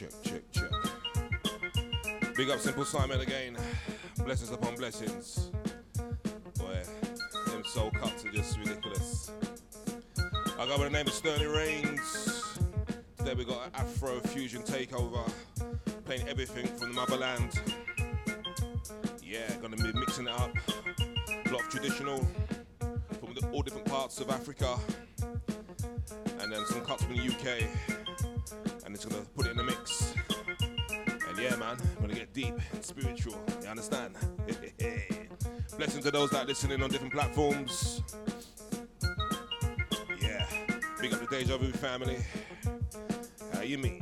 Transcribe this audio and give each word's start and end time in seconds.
check, 0.00 0.22
check, 0.22 0.42
check. 0.52 2.34
Big 2.34 2.48
up 2.48 2.58
Simple 2.58 2.86
Simon 2.86 3.20
again. 3.20 3.54
Blessings 4.24 4.50
upon 4.50 4.74
blessings. 4.76 5.50
Boy, 6.58 6.82
them 7.48 7.62
soul 7.66 7.90
cuts 7.90 8.24
are 8.24 8.30
just 8.30 8.58
ridiculous. 8.58 9.30
I 10.58 10.66
go 10.66 10.78
by 10.78 10.84
the 10.84 10.90
name 10.90 11.06
of 11.06 11.12
Sterling 11.12 11.50
Reigns. 11.50 12.58
Today 13.18 13.34
we 13.34 13.44
got 13.44 13.66
an 13.66 13.72
Afro 13.74 14.20
fusion 14.20 14.62
takeover, 14.62 15.30
playing 16.06 16.26
everything 16.28 16.66
from 16.66 16.94
the 16.94 16.94
motherland. 16.94 17.60
Yeah, 19.22 19.52
gonna 19.60 19.76
be 19.76 19.92
mixing 19.92 20.28
it 20.28 20.32
up. 20.32 20.56
A 21.44 21.50
lot 21.50 21.60
of 21.60 21.68
traditional 21.68 22.26
from 23.20 23.34
the, 23.34 23.46
all 23.52 23.60
different 23.60 23.86
parts 23.86 24.18
of 24.18 24.30
Africa, 24.30 24.78
and 26.40 26.50
then 26.50 26.64
some 26.68 26.80
cuts 26.86 27.04
from 27.04 27.18
the 27.18 27.22
UK, 27.22 27.68
and 28.86 28.94
it's 28.94 29.04
gonna 29.04 29.26
gonna 32.10 32.20
get 32.20 32.32
deep 32.32 32.54
and 32.72 32.84
spiritual. 32.84 33.38
You 33.62 33.68
understand? 33.68 34.16
Blessing 35.76 36.02
to 36.02 36.10
those 36.10 36.30
that 36.30 36.44
are 36.44 36.46
listening 36.46 36.82
on 36.82 36.90
different 36.90 37.12
platforms. 37.12 38.02
Yeah, 40.20 40.46
big 41.00 41.12
up 41.12 41.20
the 41.20 41.26
Deja 41.30 41.56
Vu 41.56 41.72
family. 41.72 42.18
How 43.52 43.62
you 43.62 43.78
mean? 43.78 43.99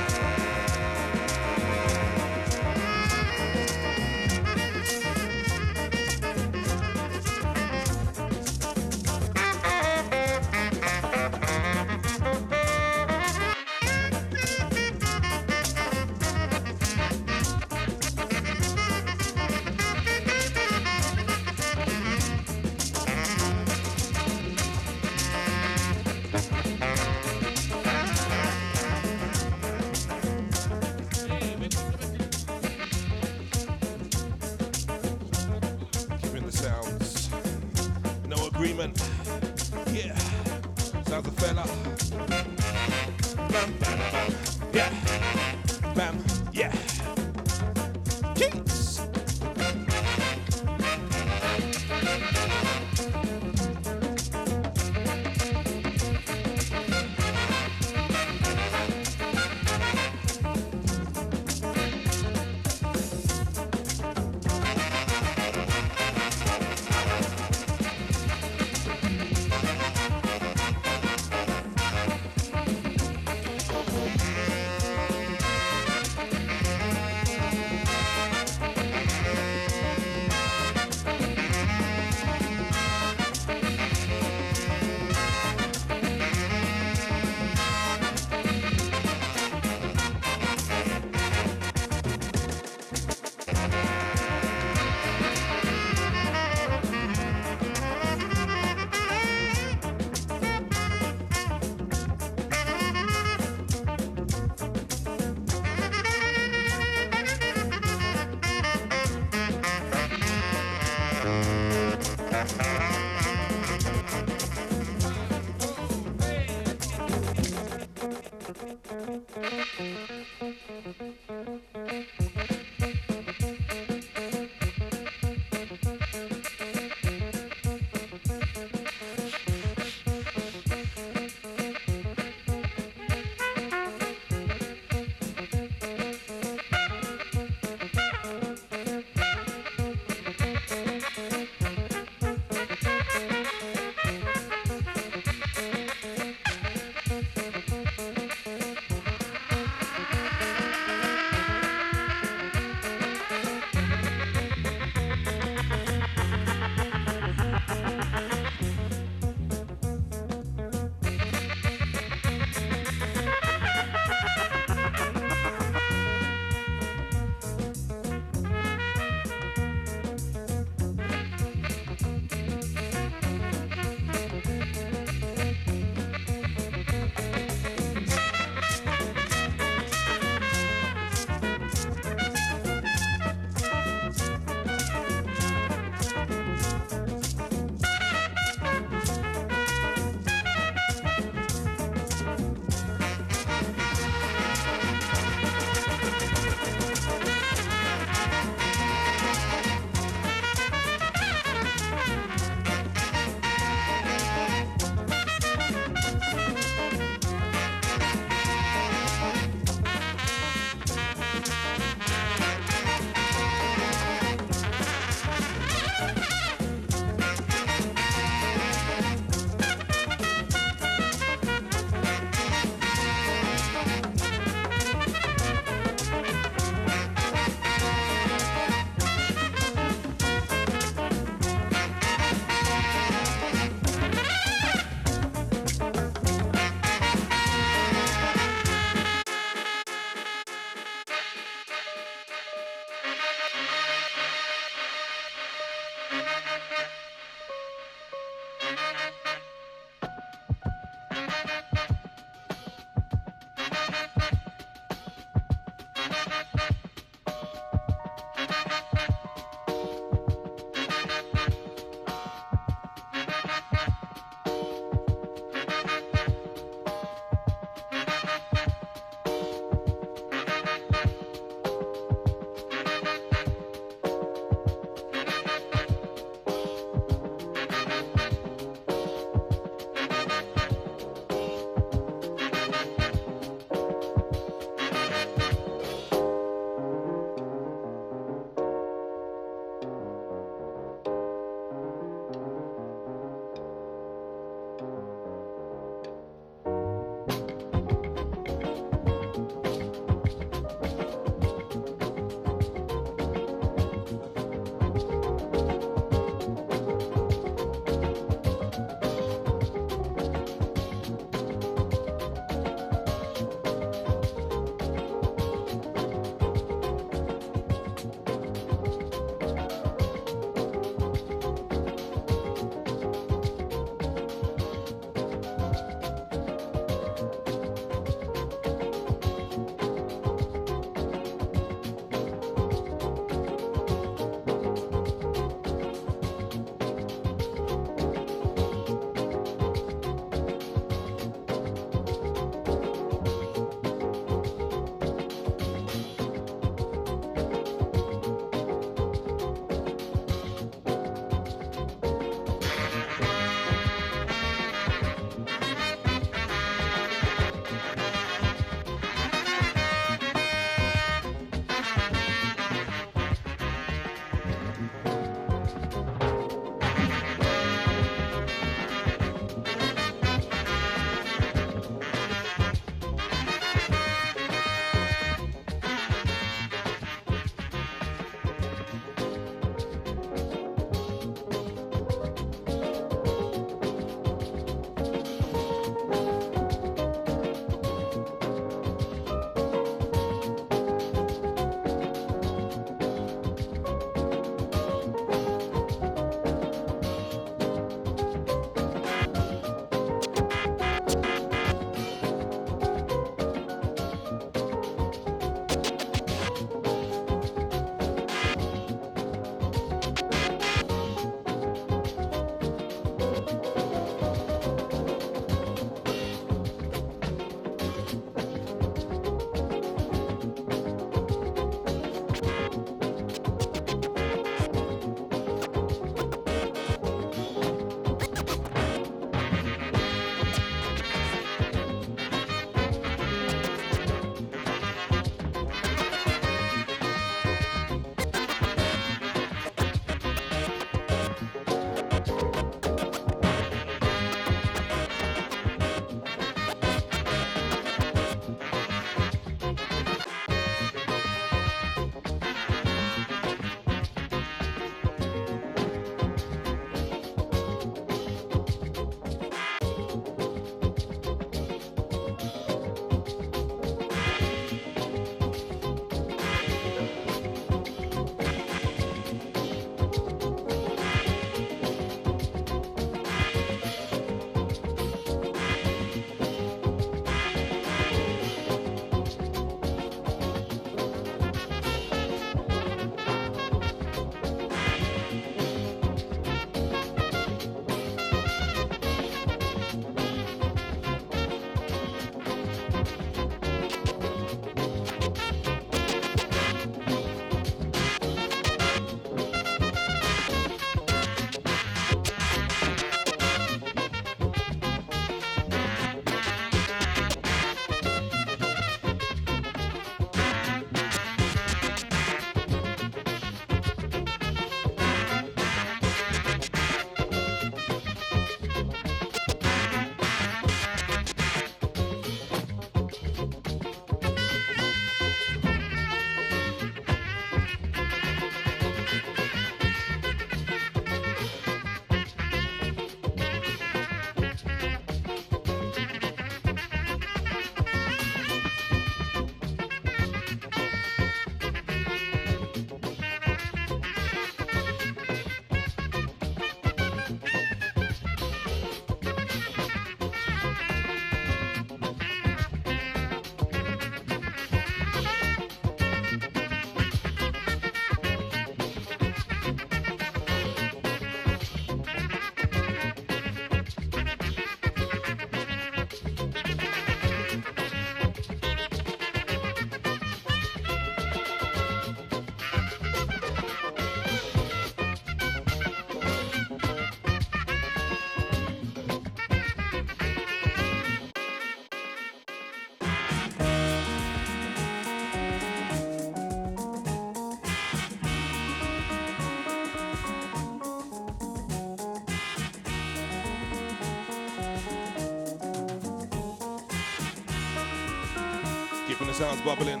Sounds 599.34 599.60
bubbling. 599.62 600.00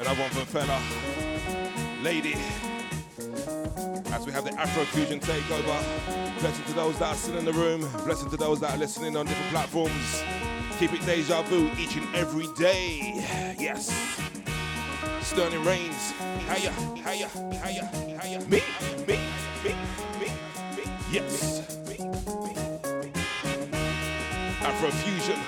Another 0.00 0.20
one 0.22 0.30
from 0.30 0.46
Fela. 0.46 0.80
Lady. 2.02 2.32
As 4.10 4.24
we 4.24 4.32
have 4.32 4.44
the 4.44 4.52
Afrofusion 4.52 5.20
takeover. 5.20 6.40
Blessing 6.40 6.64
to 6.64 6.72
those 6.72 6.98
that 6.98 7.12
are 7.12 7.14
still 7.14 7.36
in 7.36 7.44
the 7.44 7.52
room. 7.52 7.86
Blessing 8.06 8.30
to 8.30 8.38
those 8.38 8.58
that 8.60 8.74
are 8.74 8.78
listening 8.78 9.18
on 9.18 9.26
different 9.26 9.50
platforms. 9.50 10.22
Keep 10.78 10.94
it 10.94 11.04
deja 11.04 11.42
vu 11.42 11.70
each 11.78 11.96
and 11.96 12.06
every 12.14 12.46
day. 12.56 13.22
Yes. 13.58 13.92
Sterling 15.20 15.62
Reigns. 15.62 16.12
Hiya, 16.48 16.72
hiya, 16.96 17.28
hiya, 17.28 17.90
hiya. 18.22 18.40
Me, 18.48 18.62
me, 19.06 19.18
me, 19.62 19.74
me, 20.18 20.28
me. 20.74 20.84
Yes. 21.12 21.60
Afrofusion, 24.64 25.38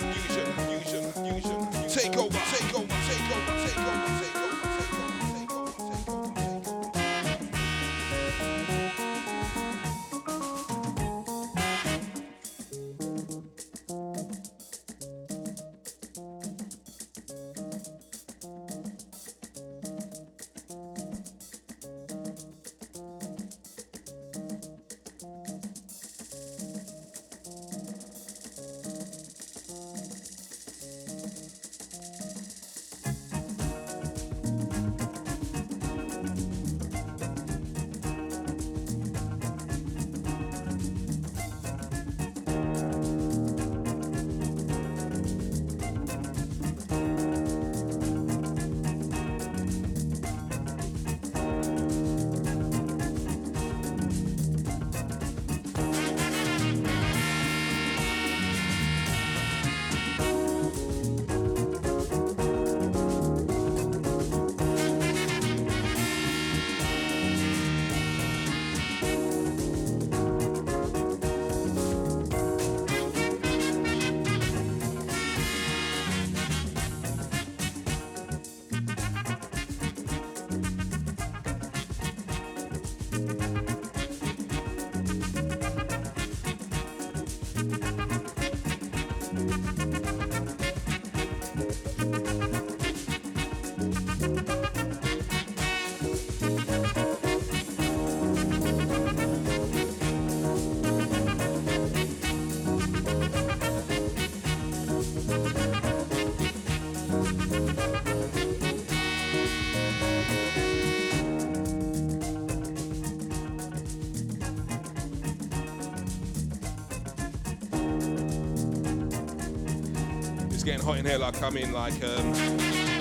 getting 120.66 120.84
hot 120.84 120.98
in 120.98 121.06
here 121.06 121.16
like 121.16 121.40
I'm 121.40 121.56
in 121.56 121.72
like 121.72 121.94
um, 122.02 122.32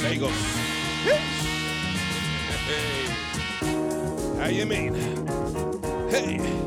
Lagos. 0.03 0.31
hey. 2.67 3.07
How 4.39 4.49
you 4.49 4.67
mean? 4.67 4.93
Hey. 6.11 6.64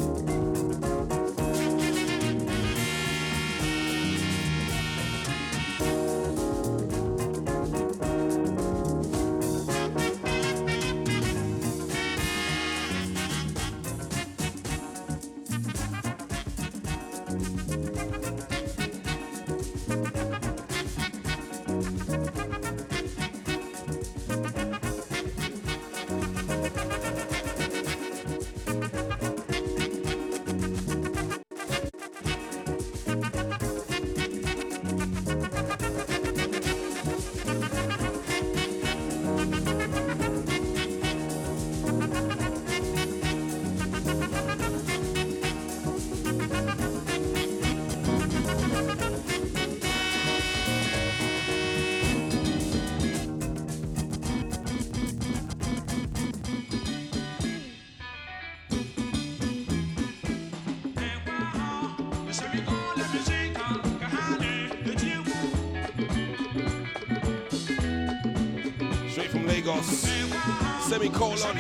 Semicolon. 70.99 71.57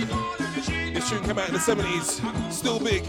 This 0.92 1.08
tune 1.08 1.22
came 1.22 1.38
out 1.38 1.46
in 1.46 1.54
the 1.54 1.60
70s. 1.60 2.52
Still 2.52 2.80
big. 2.80 3.04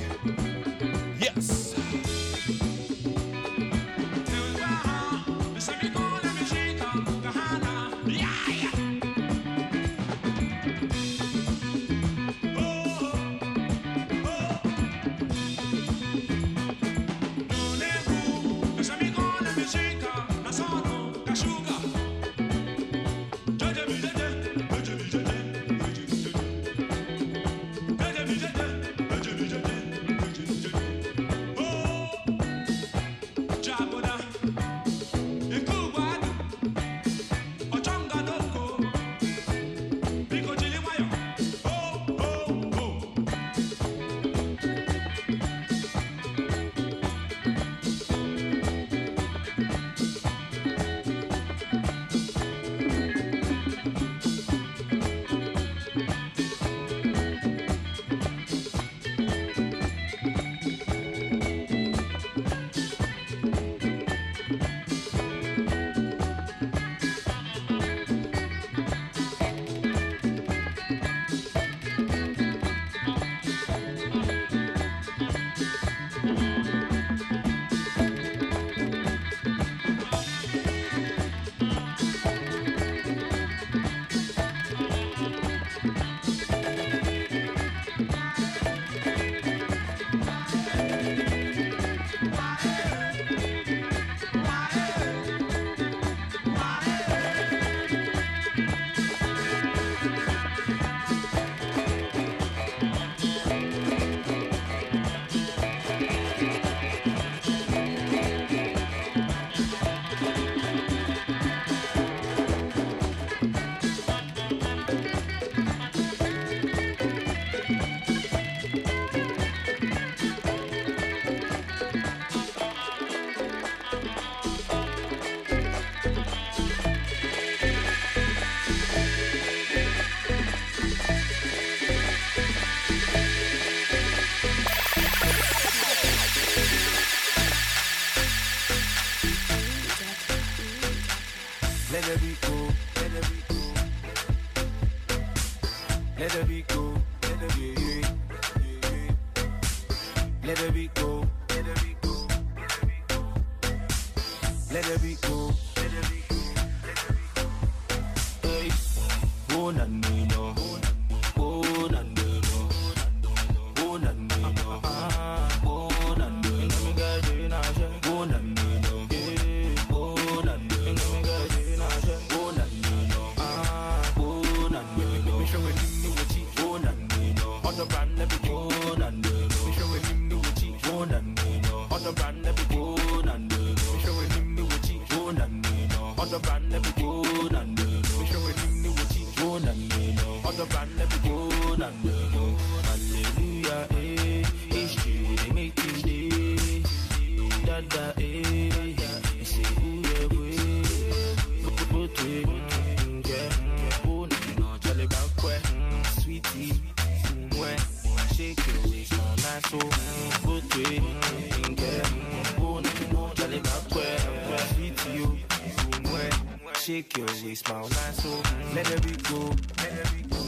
smile 217.60 217.90
nice, 217.90 218.24
so 218.24 218.30
let 218.74 218.88
her 218.88 219.00
be 219.02 219.12
go. 219.30 219.40
Let 219.78 219.92
her 219.92 220.06
be 220.14 220.24
go. 220.24 220.42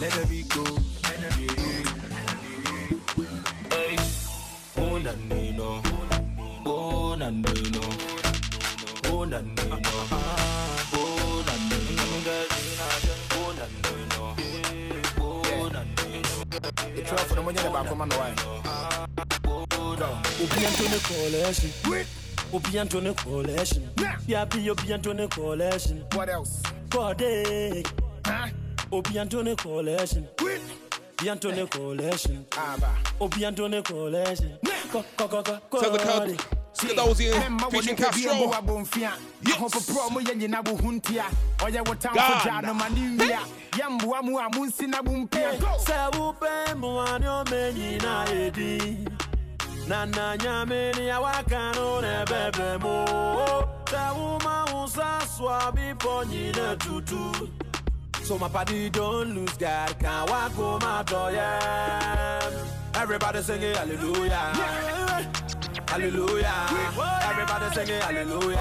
Let 0.00 0.12
her 0.12 0.26
be 0.26 0.42
go. 0.42 0.64
Let 1.04 1.18
her 1.24 1.32
be 1.38 1.46
go. 1.46 1.64
Hey, 3.70 3.96
oh 4.78 4.98
na 4.98 5.12
nino, 5.28 5.82
oh 6.66 7.14
na 7.18 7.30
nino, 7.30 7.82
oh 9.06 9.24
na 9.24 9.40
nino, 9.40 9.80
oh 11.06 11.40
na 11.44 11.54
nino, 11.56 12.04
oh 13.34 13.54
na 13.56 13.64
nino, 13.82 14.20
oh 15.20 15.68
na 15.72 15.82
nino. 15.82 16.34
The 16.96 17.02
truth 17.02 17.24
for 17.28 17.34
the 17.34 17.42
money 17.42 17.58
in 17.58 17.64
the 17.64 17.70
back 17.70 17.90
of 17.90 17.96
my 17.96 18.04
mind. 18.06 18.40
Ne 20.88 20.98
collection. 21.00 21.70
Obianto 22.52 23.00
ne 23.02 23.12
collection. 23.14 23.87
Yabi 24.28 24.68
Obi 24.68 24.92
Antone 24.92 25.26
Collection. 25.28 26.04
What 26.12 26.28
else? 26.28 26.62
Corday. 26.90 27.82
Huh? 28.26 28.48
Obi 28.92 29.18
Antone 29.18 29.56
Collection. 29.56 30.28
Quit. 30.36 30.60
Obi 31.18 31.30
Antone 31.30 31.66
Collection. 31.66 32.44
Abba. 32.54 32.94
Obi 33.22 33.44
Antone 33.46 33.82
Collection. 33.82 34.58
Tell 34.92 35.02
the 35.90 35.98
card. 35.98 36.36
Skadozia, 36.74 37.32
featuring 37.70 37.96
Castro. 37.96 38.32
Yes. 39.42 39.62
God. 42.14 42.64
Sɛ 55.38 55.44
woma 55.44 55.94
wo 56.04 56.24
so 56.24 56.58
a 56.58 56.76
tutu. 56.76 57.48
So 58.24 58.38
my 58.38 58.48
party 58.48 58.90
don't 58.90 59.34
lose 59.34 59.56
God, 59.56 59.98
can't 60.00 60.28
walk 60.28 60.52
home 60.52 60.80
oh 60.82 61.28
yeah. 61.28 62.50
Everybody 62.94 63.42
singing 63.42 63.74
hallelujah. 63.74 64.52
Hallelujah. 65.86 66.66
Everybody 67.22 67.74
singing 67.74 68.00
hallelujah. 68.00 68.58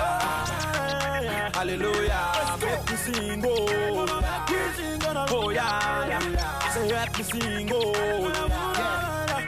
Hallelujah. 1.53 2.57
Make 2.61 2.91
me 2.91 2.95
sing 2.97 3.43
oh. 3.43 3.67
Oh 5.29 5.49
yeah. 5.49 6.07
yeah. 6.07 6.69
Say 6.69 6.89
let 6.91 7.17
me 7.17 7.23
sing 7.23 7.71
oh. 7.73 7.93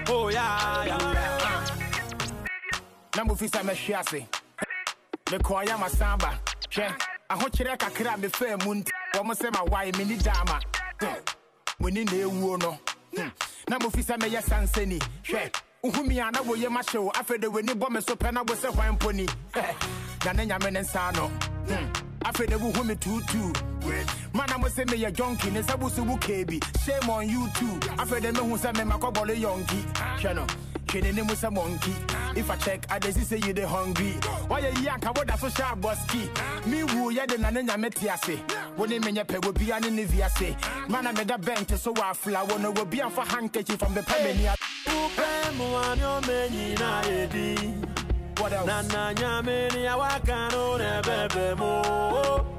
Oh 0.07 0.29
yeah. 0.29 0.85
yeah. 0.85 0.97
na 3.15 3.23
mofi 3.23 3.47
sɛ 3.49 3.61
mɛhwe 3.63 3.93
ase 3.99 4.25
ahokyerɛ 7.29 7.77
kakra 7.77 8.13
a 8.13 8.17
mefaa 8.17 8.57
mu 8.65 8.73
nti 8.75 8.91
wɔm 9.13 9.31
sɛ 9.33 9.51
mawae 9.53 9.91
menni 9.97 10.17
daama 10.17 10.59
muni 11.79 12.03
na 12.03 12.11
ɛwuo 12.11 12.59
no. 12.61 12.77
Na 13.67 13.77
mofi 13.77 14.01
sɛ 14.03 14.17
mɛyɛ 14.17 14.41
sansani 14.43 14.99
hwɛ 15.23 15.53
wohumi 15.83 16.17
a 16.27 16.31
na 16.31 16.39
woyɛ 16.41 16.69
mahye 16.69 16.99
wo. 17.03 17.11
Afei 17.11 17.39
de 17.39 17.47
w'ani 17.49 17.73
bɔ 17.73 17.89
me 17.91 18.01
so 18.01 18.15
pɛ 18.15 18.33
na 18.33 18.41
wo 18.41 18.55
sɛ 18.55 18.73
hwan 18.73 18.97
mpo 18.97 19.13
ni. 19.13 19.27
Na 20.25 20.31
ne 20.33 20.45
nyame 20.47 20.71
ne 20.73 20.79
nsa 20.81 21.13
no. 21.15 21.31
Afei 22.25 22.47
de 22.47 22.57
wohu 22.57 22.83
me 22.85 22.95
tuutuu 22.95 23.53
mana 24.33 24.57
mo 24.57 24.67
sɛ 24.67 24.85
meyɛ 24.87 25.11
jonki 25.13 25.51
ne 25.51 25.61
sɛ 25.61 25.79
wo 25.79 25.87
so 25.87 26.03
wo 26.03 26.17
keebi 26.17 26.59
shame 26.83 27.09
on 27.09 27.29
you 27.29 27.47
too. 27.55 27.79
Afei 27.97 28.21
de 28.21 28.31
mehu 28.31 28.57
sɛ 28.57 28.73
memakɔbɔle 28.73 29.37
yɔnki 29.39 29.83
hwɛ 30.19 30.35
no 30.35 30.47
Kidding 30.89 31.13
him 31.17 31.27
with 31.27 31.43
a 31.43 31.51
monkey. 31.51 31.93
If 32.35 32.49
I 32.49 32.55
check, 32.55 32.85
I 32.89 32.97
just 32.97 33.21
say 33.29 33.37
you 33.37 33.53
the 33.53 33.67
hungry. 33.67 34.13
Why 34.47 34.59
you 34.59 34.81
yank? 34.81 35.05
I 35.05 35.11
would 35.11 35.29
so 35.39 35.47
sharp 35.49 35.81
busky. 35.81 36.27
Me 36.65 36.83
woo, 36.83 37.11
yeah, 37.11 37.27
the 37.27 37.37
nana 37.37 37.61
metiase. 37.77 38.39
When 38.75 38.89
they 38.89 38.97
menya 38.97 39.27
pe 39.27 39.37
will 39.37 39.53
be 39.53 39.69
an 39.69 39.85
in 39.85 40.07
viase. 40.07 40.55
Man, 40.89 41.05
I 41.05 41.11
made 41.11 41.29
a 41.29 41.37
bench, 41.37 41.69
so 41.75 41.93
I 41.95 42.13
fly. 42.13 42.41
Wanna 42.41 42.71
will 42.71 42.85
be 42.85 43.01
on 43.03 43.11
for 43.11 43.23
handkerchief 43.23 43.77
from 43.77 43.93
the 43.93 44.01
Pamania. 44.01 44.55
What 48.39 48.53
else? 48.53 48.65
Nana 48.67 49.13
nyamini 49.13 49.83
ya 49.85 49.97
wakano 49.97 50.77
nebebe 50.77 51.55
mo 51.57 51.81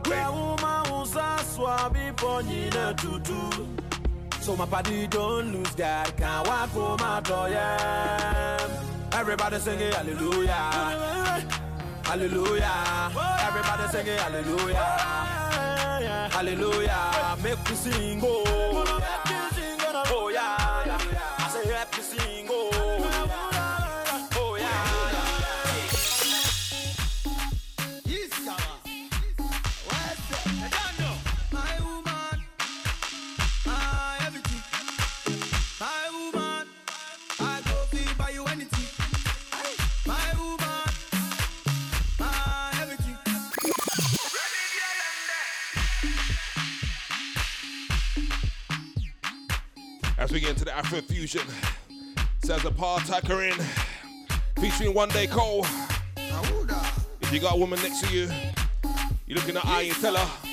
Kwa 0.06 0.30
uma 0.30 1.02
usa 1.02 1.38
swabi 1.54 2.12
po 2.16 2.42
nyina 2.42 2.94
tutu 2.94 3.66
so 4.50 4.56
my 4.56 4.64
body 4.64 5.06
don't 5.06 5.52
lose 5.52 5.74
God. 5.76 6.16
Can't 6.16 6.46
walk 6.48 6.70
home 6.70 7.00
out 7.00 7.30
oh 7.30 7.46
yeah. 7.46 8.58
Everybody 9.12 9.58
singing 9.58 9.92
hallelujah. 9.92 10.62
Hallelujah. 12.02 13.12
Everybody 13.46 13.84
singing 13.92 14.18
hallelujah. 14.18 14.90
Hallelujah. 16.36 17.36
Make 17.42 17.62
me 17.68 17.76
sing 17.76 18.20
oh. 18.24 18.42
Oh. 20.12 20.30
Yeah 20.34 20.70
yeah. 21.12 21.44
I 21.44 21.48
say 21.52 21.70
let 21.70 21.92
As 50.30 50.34
we 50.34 50.38
get 50.38 50.50
into 50.50 50.64
the 50.64 50.76
Afro 50.76 51.00
fusion, 51.00 51.42
says 52.44 52.64
a 52.64 52.70
Patoranking 52.70 53.60
featuring 54.60 54.94
Wande 54.94 55.28
Coal. 55.28 55.66
If 57.20 57.32
you 57.32 57.40
got 57.40 57.56
a 57.56 57.58
woman 57.58 57.82
next 57.82 58.06
to 58.06 58.14
you, 58.14 58.30
you 59.26 59.34
look 59.34 59.48
in 59.48 59.54
the 59.54 59.66
eye 59.66 59.90
and 59.92 59.96
tell 59.96 60.14
her, 60.14 60.48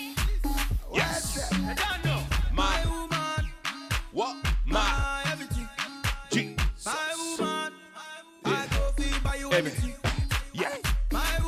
yes, 0.95 1.53
My 2.51 2.83
woman, 2.89 3.51
what? 4.13 4.35
My 4.65 5.21
everything. 5.31 5.69
Jesus, 6.31 6.83
My 6.83 7.35
woman, 7.39 7.73
I 8.45 8.65
go 8.71 8.91
buy 9.23 9.35
you 9.35 9.51
yeah. 10.53 10.75
My 11.11 11.46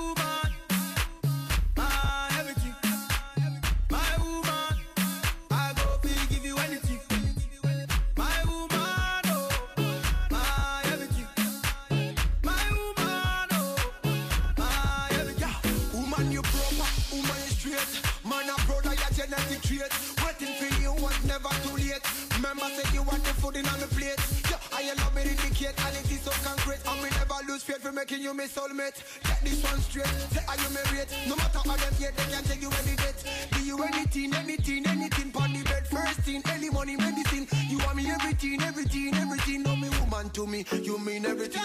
nothing 23.61 23.73
on 23.73 23.79
the 23.79 23.95
plate. 23.95 24.19
Yeah, 24.49 24.59
I 24.71 24.93
love 24.93 25.15
me 25.15 25.23
dedicate, 25.23 25.75
quality 25.75 26.15
so 26.15 26.31
concrete. 26.43 26.79
And 26.87 27.01
we 27.01 27.09
never 27.09 27.35
lose 27.47 27.63
faith 27.63 27.81
for 27.81 27.91
making 27.91 28.21
you 28.21 28.33
my 28.33 28.45
soulmate. 28.45 28.97
Get 29.23 29.41
this 29.43 29.63
one 29.63 29.79
straight, 29.81 30.07
say 30.31 30.43
are 30.47 30.57
you 30.57 30.69
married? 30.73 31.07
No 31.27 31.35
matter 31.35 31.59
how 31.65 31.75
them 31.75 31.93
yet, 31.99 32.15
they 32.15 32.23
can 32.31 32.43
take 32.43 32.61
you 32.61 32.71
any 32.83 32.95
date. 32.95 33.23
Do 33.51 33.63
you 33.63 33.81
anything, 33.83 34.33
anything, 34.35 34.87
anything? 34.87 35.31
Pon 35.31 35.53
the 35.53 35.63
bed, 35.63 35.87
first 35.87 36.21
thing, 36.21 36.41
any 36.51 36.69
money, 36.69 36.95
medicine. 36.95 37.47
You 37.69 37.79
want 37.79 37.97
me 37.97 38.09
everything, 38.09 38.61
everything, 38.61 39.15
everything. 39.15 39.63
No 39.63 39.75
me 39.75 39.89
woman 39.99 40.29
to 40.31 40.47
me, 40.47 40.65
you 40.81 40.97
mean 40.99 41.25
everything. 41.25 41.61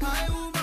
I 0.00 0.28
woman. 0.30 0.57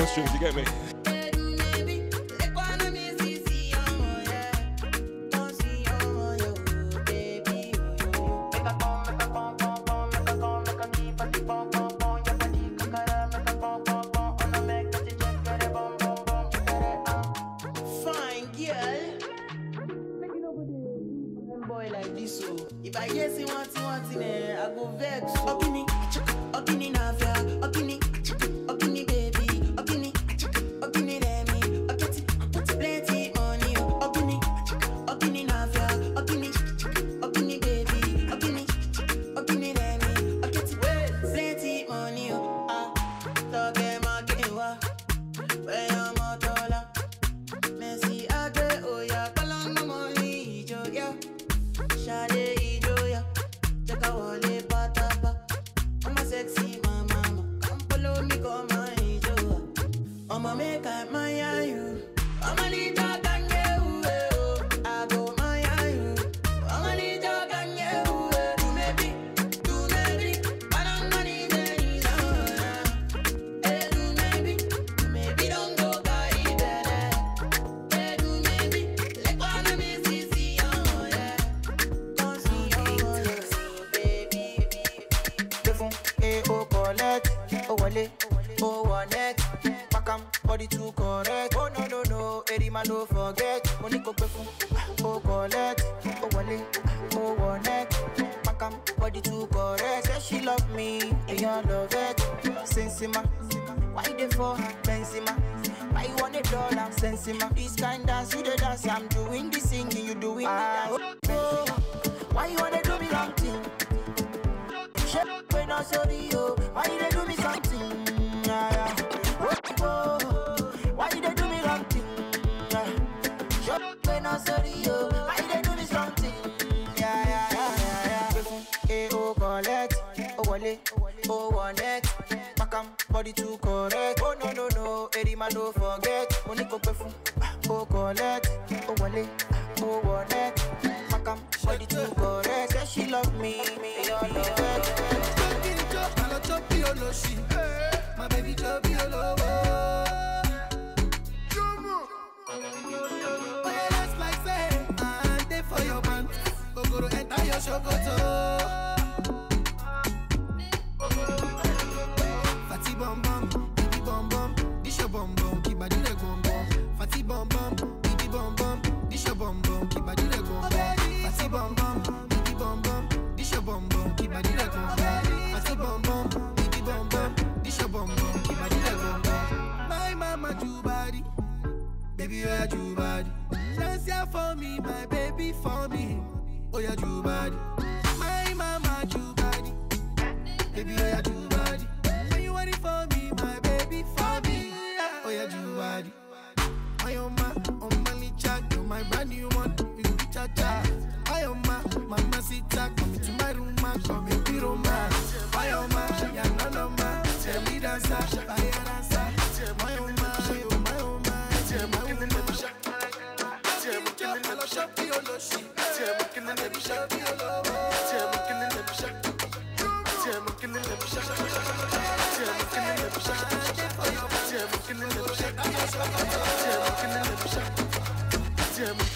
hamstrings, 0.00 0.32
you 0.32 0.40
get 0.40 0.54
me? 0.54 0.79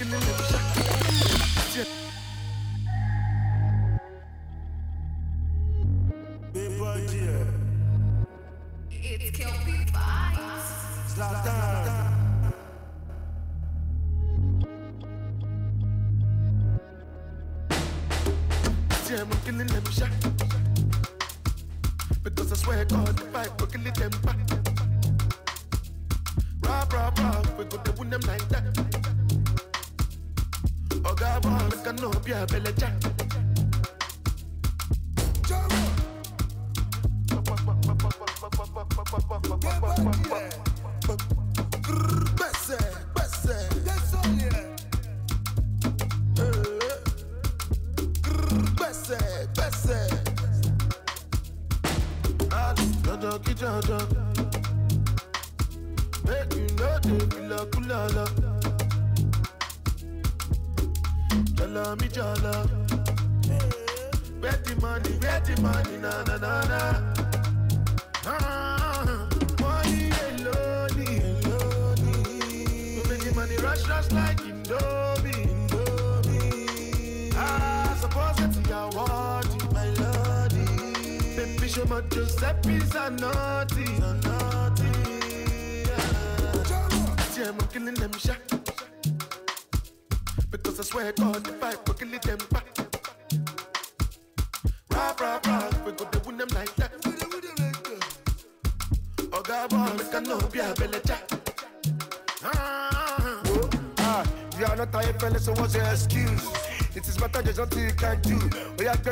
Looking 0.05 0.29
in 0.29 0.37
the 0.37 0.63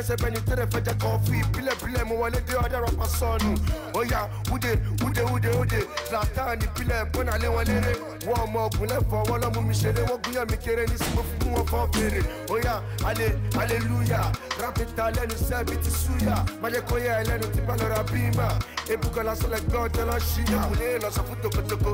ẹsẹ̀ 0.03 0.17
bẹ́ni 0.23 0.39
tẹ́lẹ̀ 0.47 0.65
fẹ́ 0.73 0.81
jẹ́ 0.85 0.95
kan 1.01 1.15
fún 1.23 1.35
ìpínlẹ̀ 1.41 2.03
mo 2.09 2.15
wọlé 2.21 2.39
dé 2.47 2.53
ọjọ́ 2.63 2.79
rọpa 2.85 3.05
sọnù 3.19 3.51
oya 3.99 4.21
ude 4.53 4.71
ude 5.05 5.23
ude 5.33 5.49
ude, 5.61 5.79
zlatan 6.09 6.59
ìpínlẹ̀ 6.65 6.99
gbọ́nà 7.11 7.33
lé 7.41 7.47
wọn 7.55 7.63
léré 7.69 7.93
wọ́n 8.27 8.39
ọmọ 8.45 8.59
ogun 8.67 8.87
lẹ́fọ̀ 8.91 9.19
wọ́n 9.29 9.39
lọ́mú 9.43 9.59
mi 9.67 9.73
ṣeré 9.81 10.01
wọ́n 10.09 10.19
gúnyàn 10.23 10.45
mi 10.51 10.57
kéré 10.63 10.83
ní 10.91 10.95
sinmi 11.03 11.23
fún 11.29 11.51
wọn 11.55 11.65
fọ́ 11.71 11.83
fèrè 11.93 12.21
oya 12.53 12.75
ale 13.09 13.27
aleluya 13.61 14.21
rapita 14.61 15.05
lẹ́nu 15.15 15.35
sẹ́bi 15.47 15.75
ti 15.83 15.91
súyà 16.01 16.35
májẹ́ 16.61 16.81
kó 16.89 16.95
yẹ 17.05 17.11
ẹlẹ́nu 17.21 17.45
ti 17.53 17.59
bá 17.67 17.73
lọ́ra 17.79 17.99
bímà 18.11 18.47
ebúkọ 18.93 19.19
lásán 19.27 19.49
lẹ́gbẹ́ 19.53 19.79
ọjọ́ 19.85 20.03
lọ́ 20.09 20.19
ṣíyà 20.29 20.59
kò 20.69 20.73
ní 20.79 20.87
lọ 21.03 21.09
sọ 21.15 21.21
fún 21.27 21.37
tokotoko. 21.43 21.91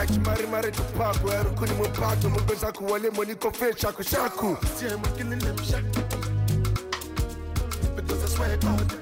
Mike 0.00 0.12
chimarimari 0.12 0.72
kupakwa 0.72 1.34
eruku 1.34 1.66
ni 1.66 1.72
mupato 1.72 2.30
mugweza 2.30 2.72
kuwale 2.72 3.10
moni 3.10 3.34
kofe 3.34 3.74
shaku 3.76 4.02
shaku. 4.02 4.56
Siye 4.78 4.96
mwikilile 4.96 5.52
mshaku 5.52 5.98
because 7.96 8.24
I 8.24 8.28
swear 8.28 8.56
God 8.58 8.92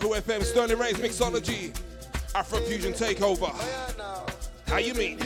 FM 0.00 0.42
Sterling 0.44 0.78
Reigns 0.78 0.98
Mixology, 0.98 1.72
Afrofusion 2.34 2.92
Takeover. 2.96 3.50
How 4.66 4.78
you 4.78 4.92
mean? 4.94 5.18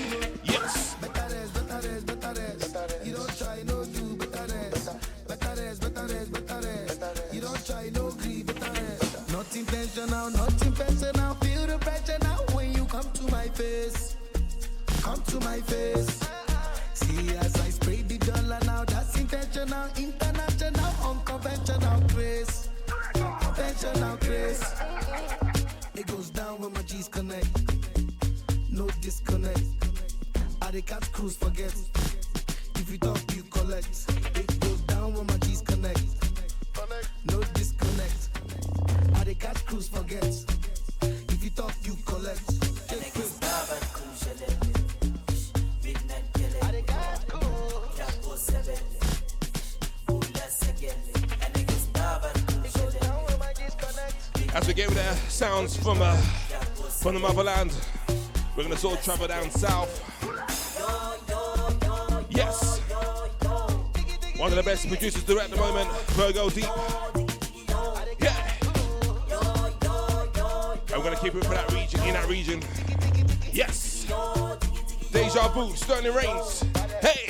sounds 55.41 55.75
from 55.75 56.03
uh, 56.03 56.15
from 57.01 57.15
the 57.15 57.19
motherland. 57.19 57.75
We're 58.55 58.65
gonna 58.65 58.77
sort 58.77 58.99
of 58.99 59.03
travel 59.03 59.27
down 59.27 59.51
south. 59.51 59.91
Yes, 62.29 62.81
one 64.37 64.51
of 64.51 64.57
the 64.57 64.63
best 64.63 64.87
producers 64.87 65.25
there 65.25 65.39
at 65.39 65.49
the 65.49 65.57
moment, 65.57 65.91
Virgo 66.09 66.51
Deep. 66.51 66.65
Yeah, 68.21 68.53
We're 70.91 71.05
gonna 71.05 71.17
keep 71.17 71.35
it 71.35 71.43
for 71.43 71.55
that 71.55 71.73
region, 71.73 72.03
in 72.03 72.13
that 72.13 72.29
region. 72.29 72.63
Yes, 73.51 74.05
Deja 75.11 75.49
Vu, 75.55 75.75
Sterling 75.75 76.15
Reigns. 76.15 76.65
Hey. 77.01 77.30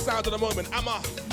sound 0.00 0.26
of 0.26 0.32
the 0.32 0.38
moment. 0.38 0.66
I'm 0.72 0.88
a 0.88 1.29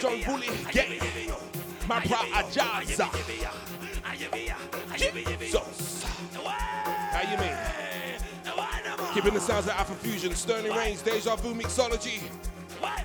John 0.00 0.22
Bully, 0.22 0.48
get 0.70 0.88
my 1.88 2.04
bra 2.06 2.18
Ajaza. 2.18 3.10
Jesus. 5.40 6.04
How 6.04 7.22
you 7.30 7.38
mean? 7.38 7.56
Keeping 9.14 9.34
the 9.34 9.40
sounds 9.40 9.66
of 9.66 9.72
Afrofusion, 9.72 10.34
Sterling 10.34 10.72
Reigns, 10.74 11.02
Deja 11.02 11.34
Vu 11.36 11.54
Mixology, 11.54 12.22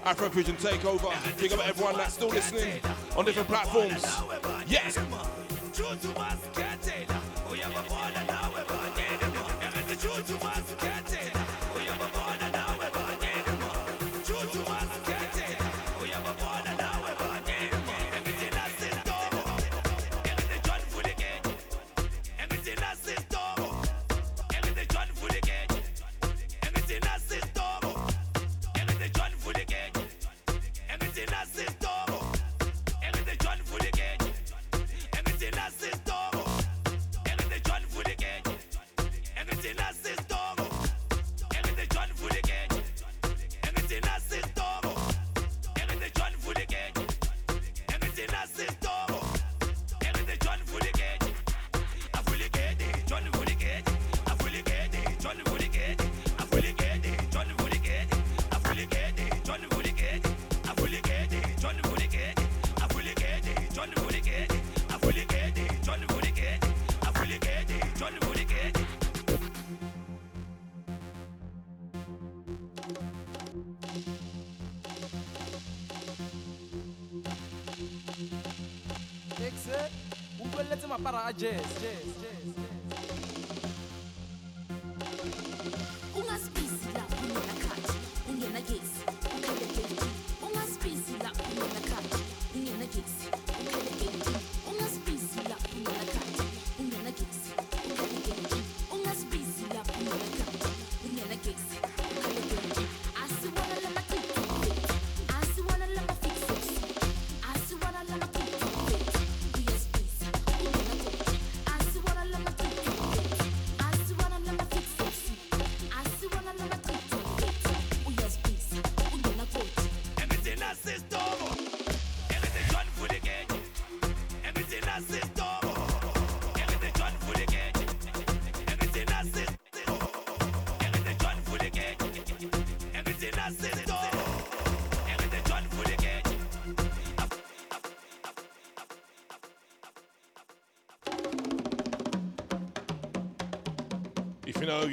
Afrofusion 0.05 0.55
Takeover. 0.61 1.11
Big 1.39 1.51
up 1.53 1.67
everyone 1.67 1.97
that's 1.97 2.13
still 2.13 2.29
listening 2.29 2.79
on 3.17 3.25
different 3.25 3.47
platforms. 3.47 4.03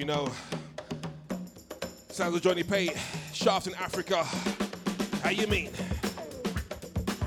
You 0.00 0.06
know. 0.06 0.32
Sounds 2.08 2.34
of 2.34 2.40
Johnny 2.40 2.62
Pate, 2.62 2.96
Shaft 3.34 3.66
in 3.66 3.74
Africa. 3.74 4.24
How 5.22 5.28
you 5.28 5.46
mean? 5.46 5.68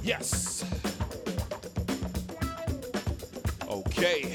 Yes. 0.01 0.65
Okay. 3.69 4.32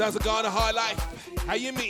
Sounds 0.00 0.14
like 0.14 0.24
Ghana 0.24 0.48
high 0.48 0.70
life. 0.70 1.28
How 1.46 1.52
you 1.52 1.74
mean? 1.74 1.89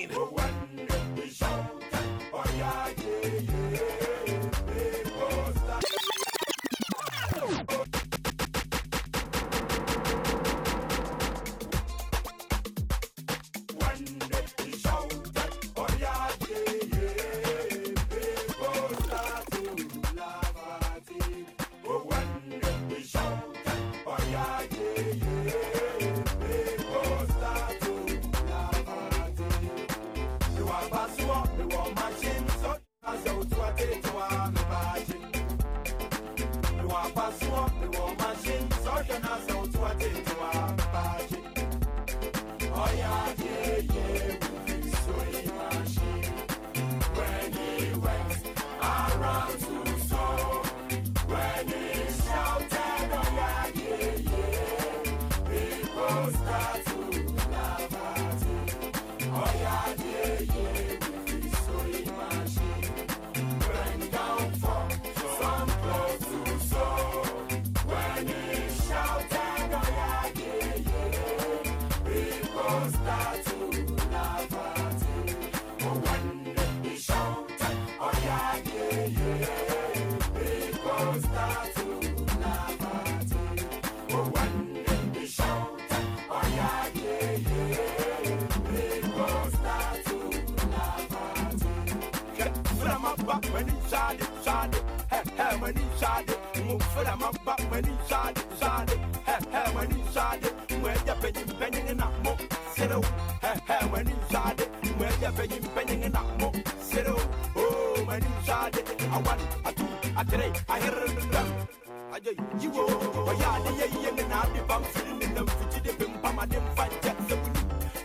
inside 96.01 96.31
it, 96.31 96.65
move 96.65 96.83
for 96.83 97.05
the 97.05 97.17
map 97.17 97.45
back 97.45 97.61
when 97.71 97.85
inside 97.85 98.39
it, 98.39 98.47
inside 98.51 98.91
it, 98.91 98.99
hey, 99.27 99.39
hey, 99.51 99.75
when 99.75 99.91
inside 99.93 100.43
it, 100.43 100.81
where 100.81 100.97
you're 101.05 101.15
penny 101.17 101.45
penny 101.59 101.81
and 101.89 101.99
not 101.99 102.25
more, 102.25 102.39
sit 102.75 102.91
out, 102.91 103.05
hey, 103.43 103.61
hey, 103.67 103.87
when 103.89 104.09
inside 104.09 104.61
it, 104.61 104.69
where 104.97 105.13
you're 105.21 105.33
penny 105.33 105.61
penny 105.75 106.03
and 106.03 106.15
not 106.15 106.41
more, 106.41 106.53
sit 106.81 107.07
out, 107.07 107.29
oh, 107.55 108.03
when 108.07 108.25
inside 108.25 108.77
it, 108.79 109.09
I 109.11 109.19
want, 109.19 109.41
I 109.63 109.73
do, 109.73 109.87
I 110.17 110.25
today, 110.25 110.53
I 110.71 110.81
hear 110.81 111.05
it, 111.05 111.33
them. 111.33 111.69
Ayo, 112.15 112.63
you 112.63 112.71
go, 112.71 112.87
oh, 112.89 113.37
yeah, 113.39 113.59
the 113.63 113.71
yeah, 113.77 114.01
yeah, 114.01 114.25
and 114.25 114.33
I'll 114.33 114.51
be 114.55 114.61
bouncing 114.61 115.21
in 115.21 115.35
them, 115.35 115.47
fidget, 115.47 115.85
the 115.85 116.05
bim, 116.05 116.23
bam, 116.23 116.39
and 116.39 116.51
them 116.51 116.65
fight, 116.77 117.03
jet, 117.03 117.29
the 117.29 117.37
win, 117.37 117.53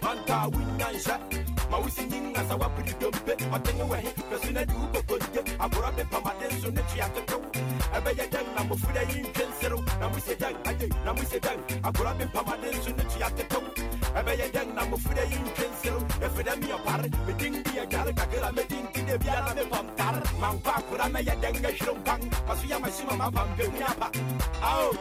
Manta, 0.04 0.50
win, 0.50 0.82
and 0.82 1.02
shot. 1.02 1.22
My 1.72 1.80
wishing 1.80 2.36
as 2.36 2.52
I 2.52 2.56
want 2.56 2.86
to 2.86 2.94
do, 2.94 3.12
but 3.26 3.42
I 3.42 3.58
think 3.60 3.78
you're 3.78 3.96
a 3.96 4.02
hit, 4.02 4.16
because 4.18 4.44
you're 4.44 4.54
not 4.54 4.68
me 5.96 6.04
pamade 6.04 6.46
nso 6.52 6.70
ne 6.72 6.82
tua 6.90 7.08
tetew 7.16 7.42
ɛbɛyɛ 7.96 8.26
dɛn 8.34 8.48
na 8.56 8.64
mofura 8.64 9.02
yi 9.10 9.22
ntwe 9.22 9.44
nserew 9.50 9.82
na 10.00 10.10
mo 10.10 10.20
se 10.20 10.36
dɛn 10.36 10.56
agye 10.70 10.88
na 11.06 11.14
mo 11.14 11.24
se 11.24 11.40
dɛn 11.40 11.60
abora 11.84 12.14
me 12.14 12.26
pamade 12.26 12.68
nso 12.76 12.92
ne 12.98 13.04
tua 13.12 13.30
tetew 13.38 13.64
ɛbɛyɛ 14.20 14.48
dɛn 14.52 14.74
na 14.76 14.84
mofura 14.86 15.24
yi 15.24 15.38
ntwe 15.48 15.66
nserew 15.72 16.02
me 16.60 16.68
ɔpare 16.78 17.08
medin 17.28 17.64
di 17.64 17.80
agyare 17.80 18.14
kakra 18.14 18.52
medin 18.52 18.86
ti 18.94 19.02
de 19.04 19.18
biara 19.18 19.54
me 19.56 19.64
pamtare 19.72 20.20
mankɔ 20.42 20.72
akora 20.80 21.06
mɛyɛ 21.14 21.34
dɛn 21.42 21.56
ahwere 21.66 21.94
nkwan 22.00 22.22
maso 22.48 22.66
yɛ 22.68 22.78
mahyima 22.84 23.16
mapampɛmu 23.22 23.82
apa 23.88 24.08
ao 24.62 24.92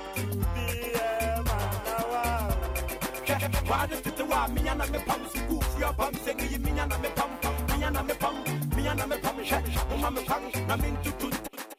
Wade 3.64 3.96
tete 4.02 4.22
wa 4.28 4.46
minya 4.48 4.74
na 4.74 4.84
me 4.86 4.98
pam 5.06 5.20
suku 5.32 5.58
fia 5.74 5.92
pam 5.92 6.12
segi 6.24 6.52
yi 6.52 6.58
minya 6.58 6.86
na 6.86 6.98
me 6.98 7.08
pam 7.16 7.30
pam 7.40 7.54
minya 7.68 7.90
na 7.90 8.02
me 8.02 8.14
pam 8.14 8.63
minya 8.84 8.96
na 8.96 9.06
me 9.06 9.16
pam 9.16 9.42
she 9.42 9.56
uma 9.94 10.10
me 10.10 10.22
pam 10.24 10.42
na 10.68 10.76
min 10.76 10.94
tutu 11.02 11.28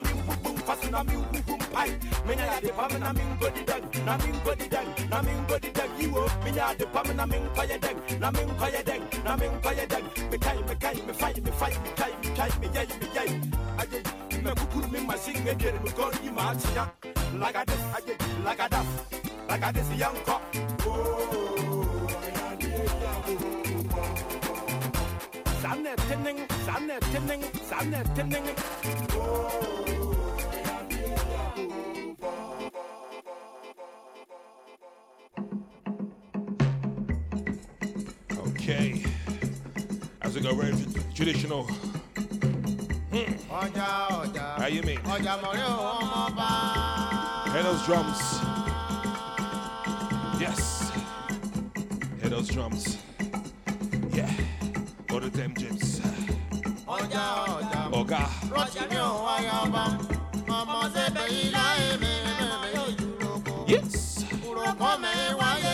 min 0.03 0.17
bu 0.25 0.33
bum 0.43 0.55
fasu 0.65 0.89
na 0.89 1.03
min 1.03 1.21
bu 1.31 1.39
bum 1.47 1.59
pai 1.73 1.89
minya 2.27 2.45
ya 2.51 2.59
de 2.61 2.71
pam 2.77 2.93
na 2.99 3.13
min 3.13 3.29
godi 3.39 3.63
dag 3.69 3.83
na 4.05 4.17
min 4.17 4.35
godi 4.45 4.67
dag 4.67 4.87
na 5.11 5.21
min 5.21 5.37
godi 5.49 5.69
dag 5.77 5.89
yiwo 5.99 6.23
minya 6.43 6.73
de 6.79 6.85
pam 6.93 7.07
na 7.15 7.25
min 7.27 7.43
koye 7.55 7.77
dag 7.85 7.97
na 8.19 8.31
min 8.31 8.49
koye 8.59 8.81
dag 8.89 9.01
na 9.23 9.35
min 9.37 9.53
koye 9.61 9.85
dag 9.93 10.03
me 10.31 10.37
kai 10.45 10.57
me 10.67 10.75
kai 10.83 10.95
me 11.07 11.13
fai 11.21 11.33
me 11.45 11.51
fai 11.59 11.73
me 11.83 11.91
kai 11.99 12.11
me 12.23 12.29
kai 12.37 12.49
me 12.61 12.67
yai 12.75 12.87
me 13.01 13.07
yai 13.17 13.29
aje 13.81 13.99
me 14.43 14.51
kukuru 14.59 14.87
me 14.93 14.99
masing 15.09 15.39
me 15.45 15.53
kere 15.61 15.79
me 15.85 15.91
gori 15.97 16.17
yi 16.23 16.31
ma 16.31 16.53
tia 16.53 16.89
like 17.41 17.59
a 17.61 17.63
this 17.67 17.83
aje 17.97 18.13
like 18.45 18.63
a 18.65 18.67
that 18.73 18.85
like 19.49 19.65
a 19.67 19.71
this 19.77 19.89
young 20.01 20.17
cop 20.25 20.41
Sanne 22.25 22.57
tinning, 22.57 23.89
sanne 23.91 24.44
tinning, 25.65 27.41
sanne 27.67 28.03
tinning. 28.15 28.45
Okay. 38.37 39.03
As 40.21 40.35
we 40.35 40.41
go 40.41 40.53
very 40.55 40.73
traditional. 41.13 41.67
ọjà 43.61 43.87
ọjà 44.21 44.45
How 44.59 44.67
you 44.67 44.81
mean? 44.83 44.99
ọjà 45.15 45.33
mọ̀rẹ́ 45.43 45.67
ò 45.71 45.75
ọmọ 45.99 46.21
bá. 46.37 46.49
Hear 47.53 47.63
those 47.63 47.81
drums. 47.87 48.19
Yes. 50.43 50.61
Hear 52.19 52.29
those 52.35 52.47
drums. 52.55 52.97
Yeah. 54.17 54.31
Go 55.15 55.21
to 55.21 55.29
them 55.29 55.53
gyms. 55.53 56.01
ọjà 56.87 57.23
ọjà 57.57 57.81
Oga. 57.99 58.21
rọ́ọ̀tì 58.51 58.81
mi 58.89 58.97
ò 58.97 59.11
wáyà 59.25 59.53
ọba 59.65 59.83
ọmọ 60.57 60.79
sẹ́bẹ̀ 60.93 61.25
yìí 61.33 61.47
láyé 61.55 61.89
mi 62.01 62.11
mẹ́mẹ́ 62.25 62.71
yóò 62.75 62.87
dúró 62.99 63.31
kó. 63.45 63.53
Yes. 63.71 63.93
kúrò 64.43 64.67
kọ́ 64.79 64.91
mi 65.03 65.11
wáyé 65.39 65.73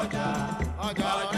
ọjà 0.00 0.26
ọjà 0.86 1.08
ọjà 1.20 1.35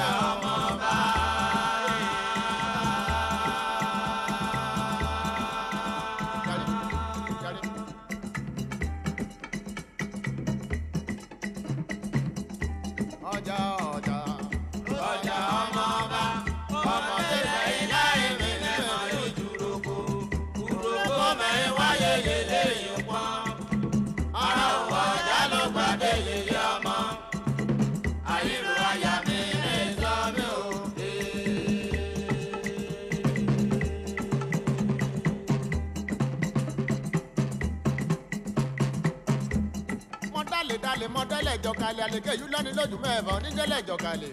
ìjọkalẹ̀ 41.89 42.07
àlèké 42.09 42.32
yìí 42.41 42.47
lọ́ni 42.53 42.70
lójú 42.78 42.97
mẹ́ẹ̀fọ́ 43.05 43.34
onídẹ́lẹ̀ 43.36 43.78
ìjọkalẹ̀ 43.82 44.32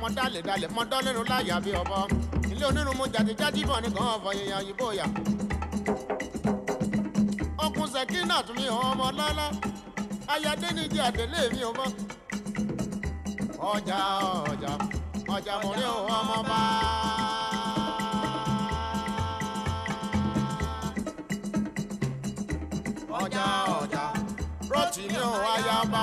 mo 0.00 0.08
dálé 0.16 0.40
dálé 0.48 0.66
mo 0.74 0.82
dán 0.90 1.02
lẹ́nu 1.06 1.22
láyà 1.30 1.56
bí 1.64 1.70
ọbọ 1.82 1.96
ilé 2.52 2.64
onírun 2.70 2.96
mo 2.98 3.04
jáde 3.14 3.32
jájí 3.40 3.60
bọ̀ 3.68 3.78
ní 3.82 3.88
kàn 3.96 4.18
fọ 4.22 4.30
yíyan 4.38 4.62
yìí 4.66 4.74
bóyá. 4.78 5.06
ọkùn 7.64 7.86
sẹ́kínà 7.92 8.36
tún 8.46 8.56
mi 8.58 8.66
hàn 8.74 8.84
ọmọ 8.92 9.06
lọ́lá 9.18 9.46
ayáde 10.32 10.68
ní 10.76 10.82
ìdí 10.86 10.98
àdélé 11.08 11.40
mi 11.54 11.60
ò 11.68 11.72
mọ́. 11.78 11.88
ọjà 13.72 13.98
ọjà 14.50 14.72
ọjà 15.34 15.54
mo 15.62 15.70
rí 15.78 15.84
òun 15.94 16.10
ọmọ 16.18 16.36
bá. 16.48 16.60
ọjà 23.22 23.44
ọjà 23.80 24.04
rọ́ọ̀tì 24.72 25.02
ní 25.12 25.18
òun 25.28 25.44
ayaba 25.54 26.02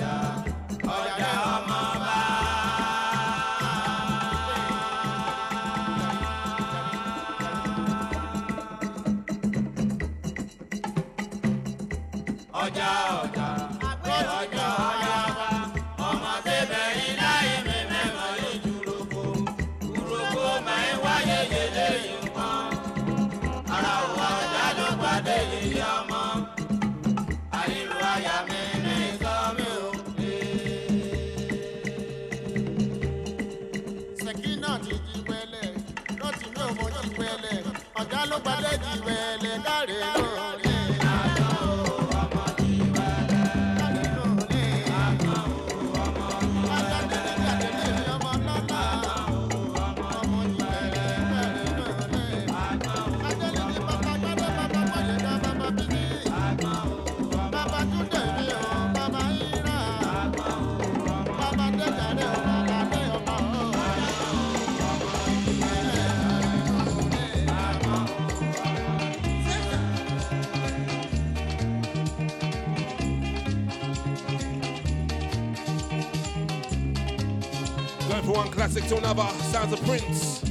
to 78.91 78.97
another 78.97 79.25
Sounds 79.43 79.71
of 79.71 79.81
Prince, 79.85 80.43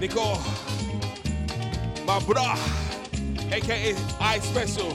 Nicole, 0.00 0.40
my 2.04 2.18
brother, 2.26 2.60
aka 3.52 3.94
I 4.18 4.40
Special. 4.40 4.88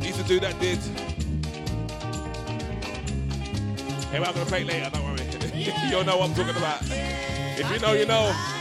Need 0.00 0.14
to 0.14 0.24
do 0.24 0.40
that 0.40 0.58
did. 0.58 0.78
Hey, 4.10 4.18
well, 4.18 4.28
I'm 4.28 4.34
gonna 4.34 4.46
play 4.46 4.64
later, 4.64 4.90
don't 4.92 5.04
worry. 5.04 5.28
You'll 5.90 6.02
know 6.02 6.16
what 6.16 6.30
I'm 6.30 6.34
talking 6.34 6.56
about. 6.56 6.80
If 6.82 7.70
you 7.70 7.78
know, 7.78 7.92
you 7.92 8.06
know. 8.06 8.55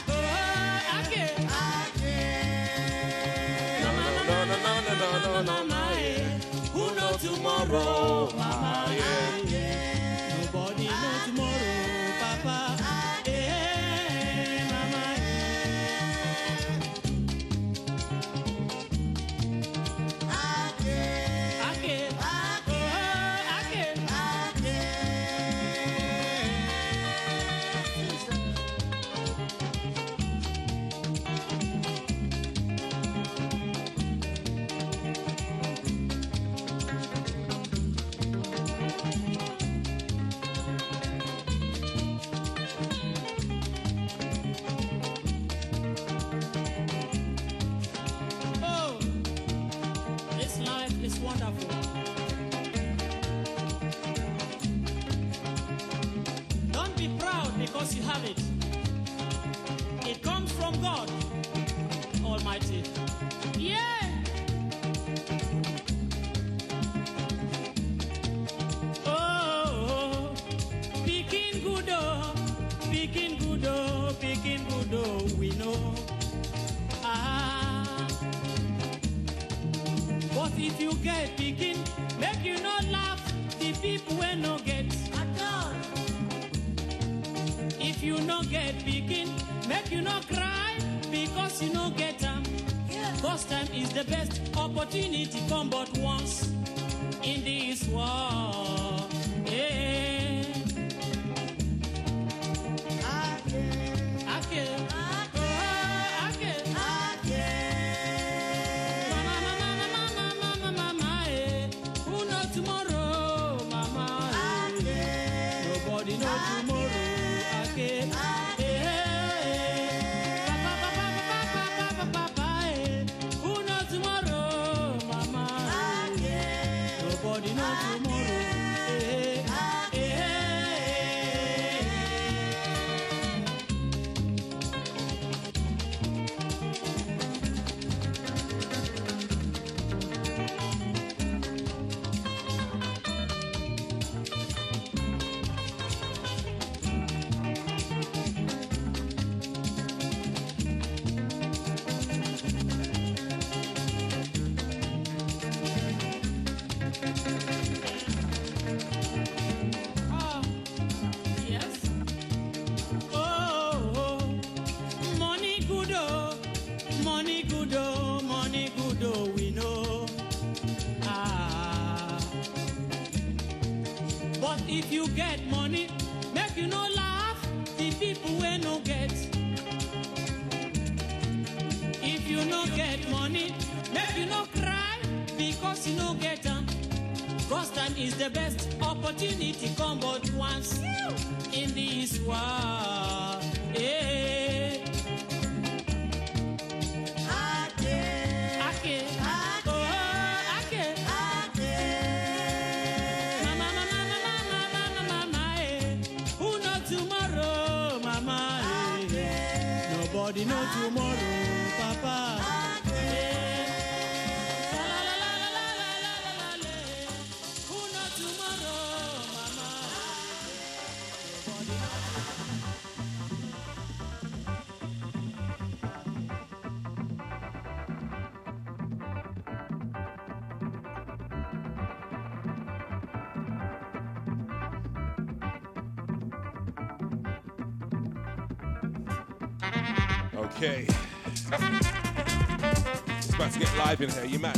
vibing 243.95 244.13
here, 244.13 244.25
you 244.25 244.39
man. 244.39 244.55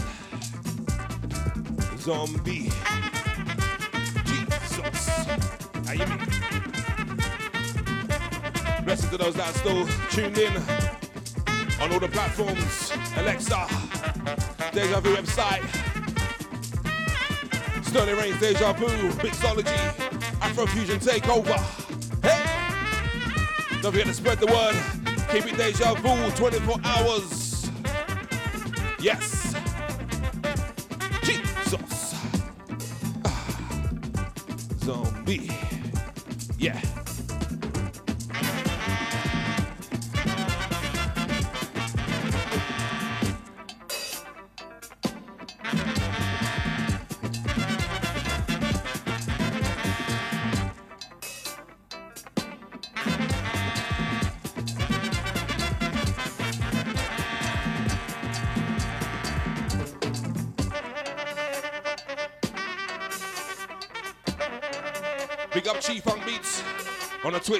Zombie. 1.97 2.71
Jesus. 4.25 5.07
How 5.85 5.93
you 5.93 6.05
mean? 6.05 6.19
Blessing 8.85 9.09
to 9.09 9.17
those 9.17 9.35
that 9.35 9.47
are 9.47 9.53
still 9.53 9.87
tuned 10.11 10.37
in 10.37 10.55
on 11.81 11.91
all 11.91 11.99
the 11.99 12.07
platforms. 12.07 12.91
Alexa, 13.17 13.67
Deja 14.71 14.99
Vu 15.01 15.15
website. 15.15 15.63
Sterling 17.85 18.17
Reigns, 18.17 18.39
Deja 18.39 18.73
Vu, 18.73 18.87
Mixology, 19.19 19.77
Afrofusion 20.39 20.99
Takeover. 21.03 21.59
Hey! 22.23 23.81
Don't 23.81 23.91
forget 23.91 24.07
to 24.07 24.13
spread 24.13 24.39
the 24.39 24.47
word. 24.47 24.75
Keep 25.31 25.53
it 25.53 25.57
Deja 25.57 25.93
Vu 25.95 26.31
24 26.31 26.75
hours. 26.83 27.36
Yes. 28.99 29.36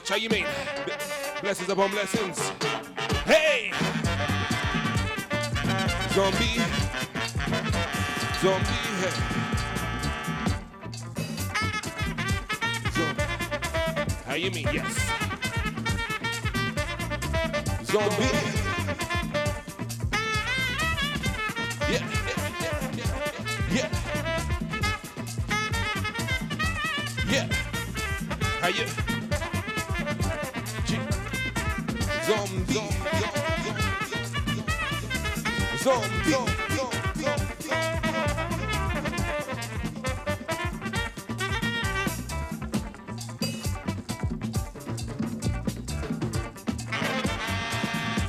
How 0.10 0.16
you 0.16 0.30
mean? 0.30 0.46
Blessings 1.42 1.70
upon 1.70 1.92
blessings. 1.92 2.57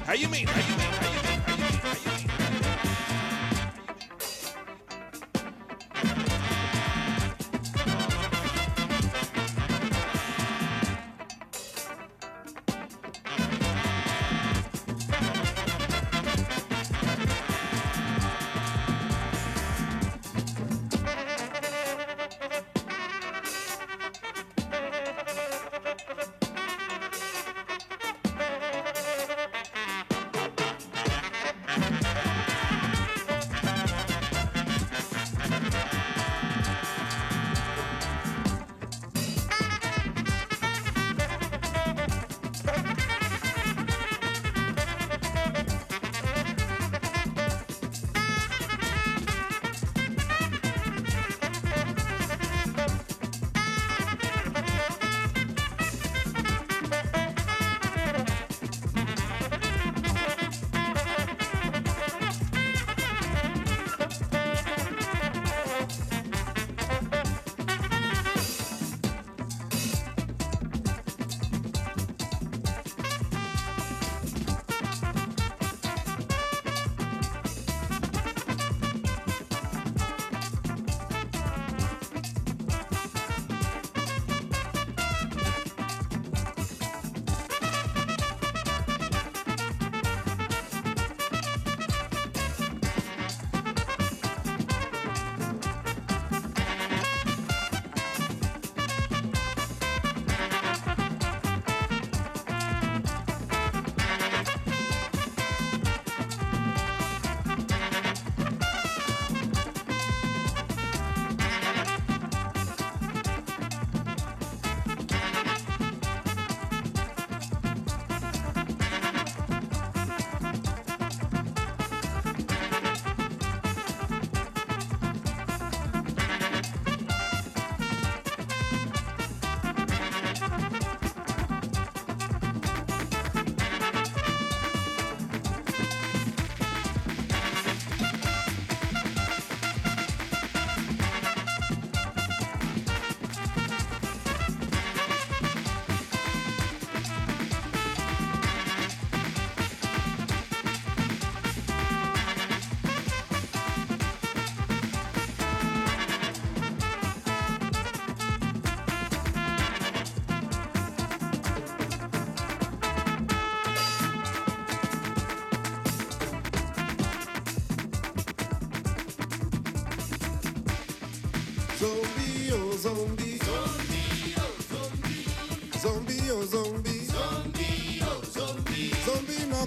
How 0.08 0.14
you 0.14 0.26
mean? 0.30 0.46
How 0.46 0.66
you 0.66 0.78
mean? 0.78 0.97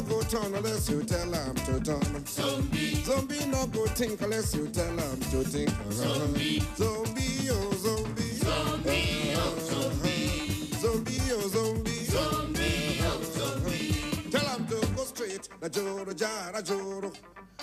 not 0.00 0.08
go 0.08 0.20
turn 0.22 0.54
unless 0.54 0.88
you 0.88 1.02
tell 1.02 1.32
him 1.32 1.54
to 1.54 1.80
turn. 1.80 2.26
Zombie. 2.26 2.94
Zombie 3.04 3.46
not 3.46 3.70
go 3.72 3.84
think 3.86 4.20
unless 4.22 4.54
you 4.54 4.68
tell 4.68 4.86
him 4.96 5.20
to 5.30 5.42
think. 5.44 5.70
Zombie. 5.90 6.60
Zombie, 6.76 7.48
oh 7.50 7.72
zombie. 7.74 8.22
Zombie, 8.34 9.34
oh 9.36 9.58
zombie. 9.58 10.72
Zombie, 10.80 11.20
oh 11.32 11.48
zombie. 11.48 12.04
Zombie, 12.04 12.98
oh 13.02 13.22
zombie. 13.22 14.30
Tell 14.30 14.48
him 14.56 14.66
to 14.66 14.86
go 14.96 15.04
straight. 15.04 15.48
Na 15.60 15.68
joro 15.68 16.12
jara 16.14 16.62
joro. 16.62 17.12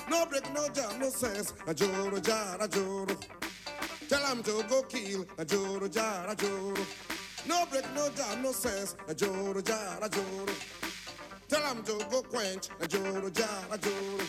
No 0.09 0.25
break, 0.27 0.53
no 0.53 0.67
jam, 0.69 0.99
no 0.99 1.09
sense. 1.09 1.53
Na 1.65 1.73
joro 1.73 2.19
jara 2.19 2.67
joro. 2.67 3.15
Tell 4.09 4.25
him 4.27 4.43
to 4.43 4.63
go 4.69 4.83
kill. 4.83 5.25
Na 5.37 5.43
joro 5.43 5.87
jara 5.87 6.35
joro. 6.35 6.83
No 7.47 7.65
break, 7.71 7.85
no 7.95 8.09
jam, 8.15 8.41
no 8.43 8.51
sense. 8.51 8.95
Na 9.07 9.13
joro 9.13 9.61
jara 9.61 10.07
joro. 10.09 10.53
Tell 11.47 11.61
him 11.73 11.83
to 11.83 12.05
go 12.09 12.21
quench. 12.23 12.69
Na 12.79 12.87
joro 12.87 13.29
jara 13.29 13.77
joro. 13.79 14.23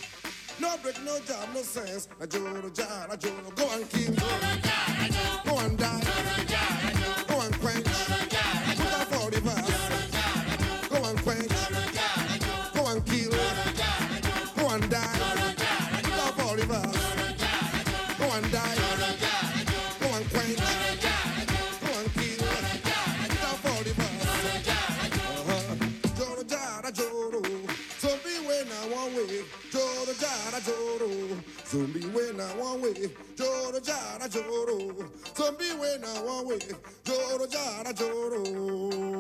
No 0.61 0.77
break, 0.83 1.03
no 1.05 1.19
jam, 1.27 1.49
no 1.55 1.63
sense. 1.63 2.09
Na 2.21 2.27
joro 2.27 2.71
jara 2.71 3.17
joro. 3.17 3.51
Go 3.57 3.69
and 3.73 3.89
kill. 3.91 4.15
Go 4.15 4.27
and 4.43 4.63
die. 4.63 5.11
Go 5.45 5.59
and 5.59 5.79
quench. 5.79 6.48
jara 33.89 34.29
joro. 34.29 34.79
zombie 35.35 35.65
be 35.65 35.79
when 35.81 36.05
I 36.05 36.23
want 36.23 36.47
with 36.47 37.05
joro 37.05 37.47
jara 37.47 37.93
joro. 37.95 39.18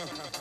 ha 0.00 0.06
ha 0.06 0.24
ha 0.32 0.39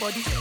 body. 0.00 0.37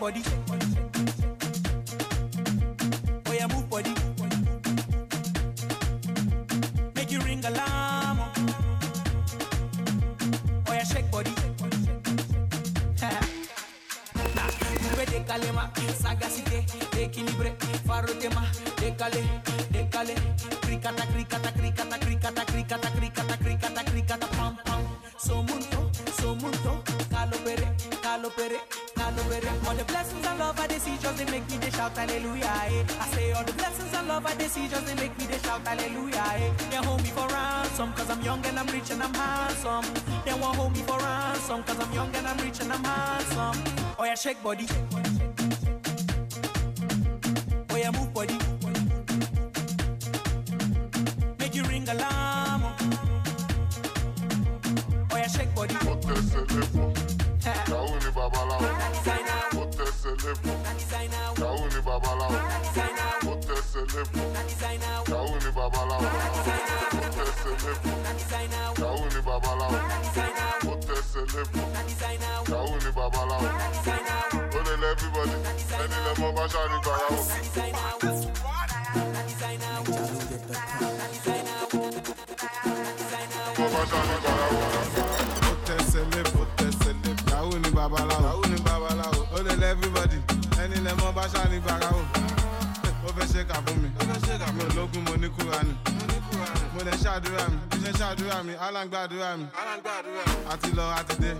Body. 0.00 0.43
Rich 38.84 38.92
and 38.92 39.02
I'm 39.02 39.14
handsome. 39.14 39.94
They 40.24 40.32
won't 40.32 40.56
hold 40.56 40.72
me 40.72 40.80
for 40.80 40.98
ransom 40.98 41.62
cause 41.62 41.78
I'm 41.80 41.92
young 41.92 42.14
and 42.14 42.26
I'm 42.26 42.36
rich 42.38 42.60
and 42.60 42.72
I'm 42.72 42.84
handsome. 42.84 43.62
Oh 43.98 44.04
yeah, 44.04 44.14
shake 44.14 44.42
body. 44.42 44.66
Mi 98.46 98.52
aláǹgbàdúrà 98.66 99.30
mi 99.38 99.46
àti 100.52 100.68
lọ 100.76 100.84
àti 100.98 101.14
dé 101.22 101.30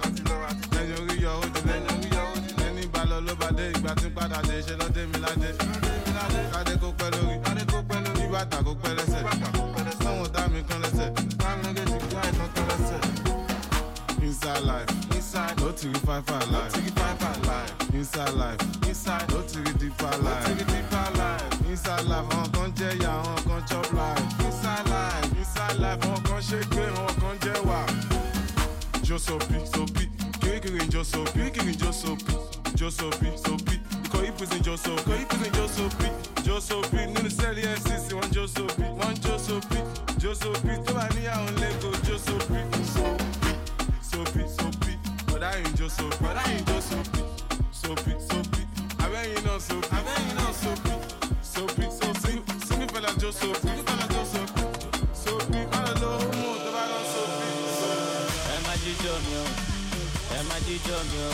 jíjọ 60.67 60.99
mi 61.11 61.19
o. 61.29 61.33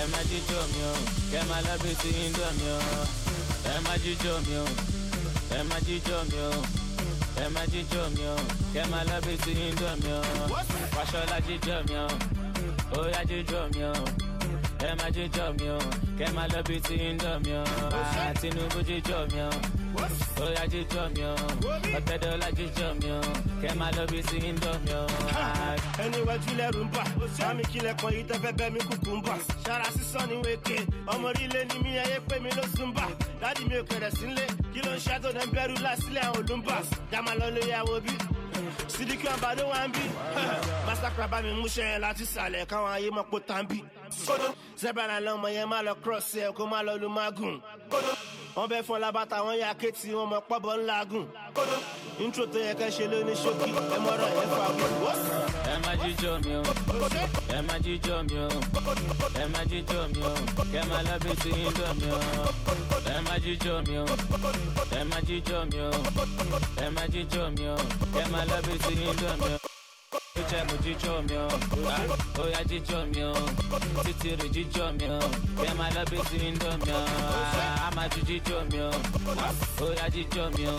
Ẹ 0.00 0.04
má 0.12 0.18
jíjọ 0.30 0.60
mi 0.72 0.82
o. 0.90 0.92
Kẹ 1.32 1.40
má 1.48 1.56
lábẹ 1.66 1.92
sí 2.02 2.08
indọ 2.26 2.46
mi 2.58 2.66
o. 2.76 2.78
Ẹ 3.72 3.76
má 3.84 3.94
jíjọ 4.04 4.34
mi 4.46 4.54
o. 4.56 4.64
Ẹ 5.56 5.62
má 5.70 5.76
jíjọ 5.86 6.16
mi 6.30 6.38
o. 6.48 6.50
Ẹ 7.42 7.48
má 7.54 7.62
jíjọ 7.72 8.02
mi 8.16 8.24
o. 8.26 8.36
Kẹ 8.74 8.82
má 8.90 9.00
lábẹ 9.08 9.34
sí 9.44 9.52
indọ 9.68 9.90
mi 10.02 10.10
o. 10.12 10.20
Wàṣọlá 10.96 11.38
jíjọ 11.46 11.76
mi 11.88 11.96
o. 11.96 12.06
Óyá 12.98 13.22
jíjọ 13.30 13.60
mi 13.74 13.82
o. 13.84 13.92
Ẹ 14.86 14.90
má 14.98 15.06
jíjọ 15.16 15.44
mi 15.58 15.68
o. 15.68 15.78
Kẹ 16.18 16.26
má 16.36 16.46
lábẹ 16.52 16.76
sí 16.88 16.94
indọ 17.10 17.38
mi 17.44 17.52
o 17.52 17.64
àtinúbù 18.28 18.78
jíjọ 18.88 19.18
mi 19.32 19.40
o 19.40 19.50
óyá 19.96 20.64
jíjọ 20.66 21.02
mi 21.16 21.22
o 21.24 21.34
ọtẹdọlá 21.98 22.48
jíjọ 22.56 22.86
mi 23.02 23.10
o 23.10 23.20
kẹ 23.62 23.74
má 23.78 23.90
lábẹ 23.96 24.22
sí 24.28 24.36
indọ 24.38 24.72
mi 24.84 24.92
o. 24.92 25.06
ẹni 26.04 26.18
wájú 26.26 26.52
lẹ́rù 26.58 26.82
ń 26.84 26.90
bà 26.94 27.04
sami 27.38 27.62
kílẹ̀ 27.64 27.94
kan 28.00 28.10
yìí 28.12 28.24
tẹ́fẹ́ 28.28 28.52
bẹ́ 28.58 28.70
mi 28.72 28.80
kúkú 28.80 29.10
ń 29.16 29.22
bà. 29.26 29.34
Ṣara 29.64 29.84
sísán 29.94 30.28
ní 30.28 30.36
wéke 30.44 30.76
ọmọ 31.06 31.28
orílẹ̀ 31.28 31.64
ni 31.72 31.78
mí 31.82 31.98
ayé 31.98 32.18
pé 32.28 32.38
mi 32.40 32.50
ló 32.50 32.62
sún 32.76 32.92
bà. 32.94 33.06
Dádì 33.40 33.64
mi 33.68 33.74
ò 33.76 33.82
kẹrẹ̀ 33.84 34.10
sílé 34.18 34.46
kí 34.72 34.80
ló 34.86 34.92
ń 34.96 34.98
ṣàtò 34.98 35.28
náà 35.34 35.46
bẹ̀rù 35.52 35.74
lásìlẹ̀ 35.82 36.30
olùmbà? 36.38 36.76
Dàmà 37.10 37.32
lọ 37.34 37.46
lè 37.50 37.62
yàwó 37.72 38.00
bí. 38.00 38.12
Sídìkì 38.88 39.26
àbádó 39.28 39.64
wa 39.68 39.86
ń 39.88 39.92
bí. 39.92 40.04
Masakra 40.86 41.26
bá 41.28 41.40
mi 41.42 41.52
múṣẹ́ 41.60 41.98
láti 42.00 42.24
sàlẹ̀ 42.26 42.66
káwọn 42.66 42.92
ayé 42.92 43.10
mọ̀ 43.10 43.24
pé 43.30 43.38
tàbí 43.46 43.78
sẹ́bàrà 44.80 45.20
lọ́mọ 45.20 45.48
yẹn 45.52 45.68
má 45.68 45.82
lọ 45.82 45.94
cross 46.02 46.34
ẹ̀ 46.36 46.52
kó 46.56 46.66
má 46.66 46.82
lọ 46.82 46.96
lu 47.00 47.08
magun 47.08 47.60
wọ́n 48.56 48.68
bẹ 48.70 48.78
fún 48.86 48.98
labata 49.00 49.36
wọn 49.44 49.56
ya 49.62 49.70
kéètì 49.80 50.08
wọn 50.16 50.26
mọ 50.32 50.38
pọ́bọ̀ 50.48 50.74
ńlá 50.80 50.96
gùn. 51.10 51.26
Intro 52.24 52.44
tó 52.52 52.58
yẹ 52.66 52.72
kẹ́ 52.80 52.90
ṣe 52.96 53.04
lóní 53.12 53.34
ṣókí 53.42 53.68
ẹ 53.94 53.98
mọ̀rọ̀ 54.04 54.28
ẹ 54.42 54.44
fà 54.54 54.66
ẹ 55.72 55.74
má 55.84 55.92
mi 55.94 56.10
má 56.12 56.32
mi 56.34 56.52
má 57.68 57.74
mi 58.28 58.36
o. 58.38 58.48
Má 58.74 58.80
mi 58.84 59.06
má 59.18 59.26
mi 59.28 59.48
má 59.48 59.60
mi 59.64 59.80
má 59.80 59.94
mi 60.12 60.20
o. 60.22 60.34
Má 68.32 69.36
mi 69.40 69.54
o. 69.54 69.71
Jíjẹ 70.12 70.60
mo 70.68 70.74
jíjọ 70.84 71.12
mi 71.28 71.36
o, 71.36 71.48
ó 72.42 72.44
yá 72.52 72.60
jíjọ 72.70 72.98
mi 73.14 73.22
o, 73.22 73.32
títí 74.04 74.30
rè 74.38 74.46
jíjọ 74.54 74.84
mi 74.98 75.06
o, 75.08 75.18
kẹ 75.62 75.70
má 75.78 75.86
lábẹ́ 75.96 76.20
sí 76.28 76.36
indọ 76.48 76.70
mi 76.84 76.92
o, 76.92 77.02
á 77.86 77.88
má 77.96 78.04
ju 78.12 78.20
jíjọ 78.28 78.56
mi 78.70 78.78
o, 78.80 78.90
ó 79.84 79.86
yá 79.98 80.06
jíjọ 80.14 80.44
mi 80.56 80.64
o, 80.74 80.76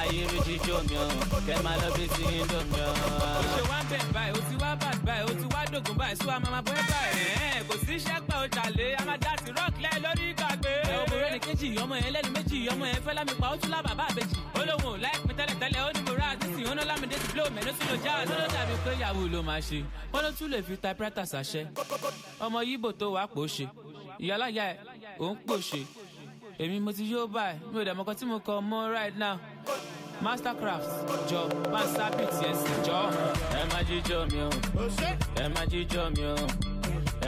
ayé 0.00 0.22
rè 0.32 0.38
jíjọ 0.46 0.76
mi 0.88 0.96
o, 1.04 1.06
kẹ 1.46 1.54
má 1.64 1.72
lábẹ́ 1.82 2.06
sí 2.14 2.22
indọ 2.40 2.58
mi 2.70 2.80
o. 2.88 2.90
ó 3.38 3.42
ṣe 3.54 3.62
wá 3.70 3.78
ń 3.82 3.86
bẹ̀ 3.90 4.02
báyìí 4.14 4.34
ó 4.38 4.40
ti 4.48 4.54
wá 4.62 4.70
bà 4.82 4.90
báyìí 5.06 5.24
ó 5.30 5.32
ti 5.40 5.46
wá 5.54 5.60
dògùn 5.72 5.96
báyìí 6.00 6.16
sún 6.20 6.30
àmọ́ 6.36 6.50
máa 6.54 6.62
bọ́ 6.66 6.74
ẹ 6.80 6.82
báyìí 6.90 7.62
kò 7.68 7.74
sí 7.86 7.92
iṣẹ́ 7.98 8.18
pẹ́ 8.28 8.36
ó 8.42 8.46
ṣàlẹ̀ 8.56 8.90
a 8.98 9.02
máa 9.08 9.18
dá 9.24 9.32
sí 9.42 9.50
lẹ́ 9.84 9.94
lórí 10.04 10.24
ìgbàgbé. 10.32 10.72
ẹ 10.92 10.96
ó 16.68 16.74
tún 16.74 16.74
ó 16.74 16.74
ó 16.74 16.74
ó 16.74 16.74
ná 16.74 16.84
lámìdé 16.84 17.16
ti 17.18 17.32
blow 17.32 17.46
mẹ́nu 17.54 17.72
sí 17.78 17.84
lo 17.90 17.96
já 18.04 18.24
ló 18.24 18.34
ló 18.40 18.46
dàbí 18.54 18.74
pé 18.84 18.90
ìyàwó 18.98 19.22
ló 19.32 19.42
máa 19.42 19.60
ṣe. 19.60 19.84
Wọ́n 20.12 20.22
ló 20.22 20.30
tún 20.38 20.50
lè 20.52 20.62
fi 20.62 20.76
typewriter 20.76 21.24
ṣàṣẹ. 21.24 21.62
ọmọ 22.40 22.58
yíbò 22.68 22.92
tó 22.92 23.06
wàá 23.14 23.26
pò 23.34 23.42
ṣe 23.46 23.66
ìyálàyà 24.18 24.64
ẹ̀ 24.72 24.76
òun 25.18 25.36
pò 25.46 25.54
ṣe 25.68 25.80
èmi 26.58 26.80
mo 26.80 26.92
ti 26.92 27.04
yóò 27.12 27.26
báyìí. 27.26 27.58
Mi 27.72 27.84
ò 27.90 27.94
mọ́kàn 27.94 28.14
tí 28.18 28.24
mo 28.26 28.38
kọ 28.38 28.60
mọ́ 28.60 28.92
right 28.92 29.16
now. 29.16 29.36
Mastercraft 30.22 30.88
jọ. 31.30 31.40
Ń 31.72 31.86
sábìt 31.96 32.30
yẹn 32.42 32.54
sì 32.62 32.72
jọ. 32.86 32.98
ẹ 33.58 33.62
má 33.72 33.78
jíjọ 33.88 34.18
mi 34.32 34.38
o. 34.46 34.50
Ẹ 35.42 35.44
má 35.54 35.62
jíjọ 35.70 36.02
mi 36.16 36.24
o. 36.32 36.34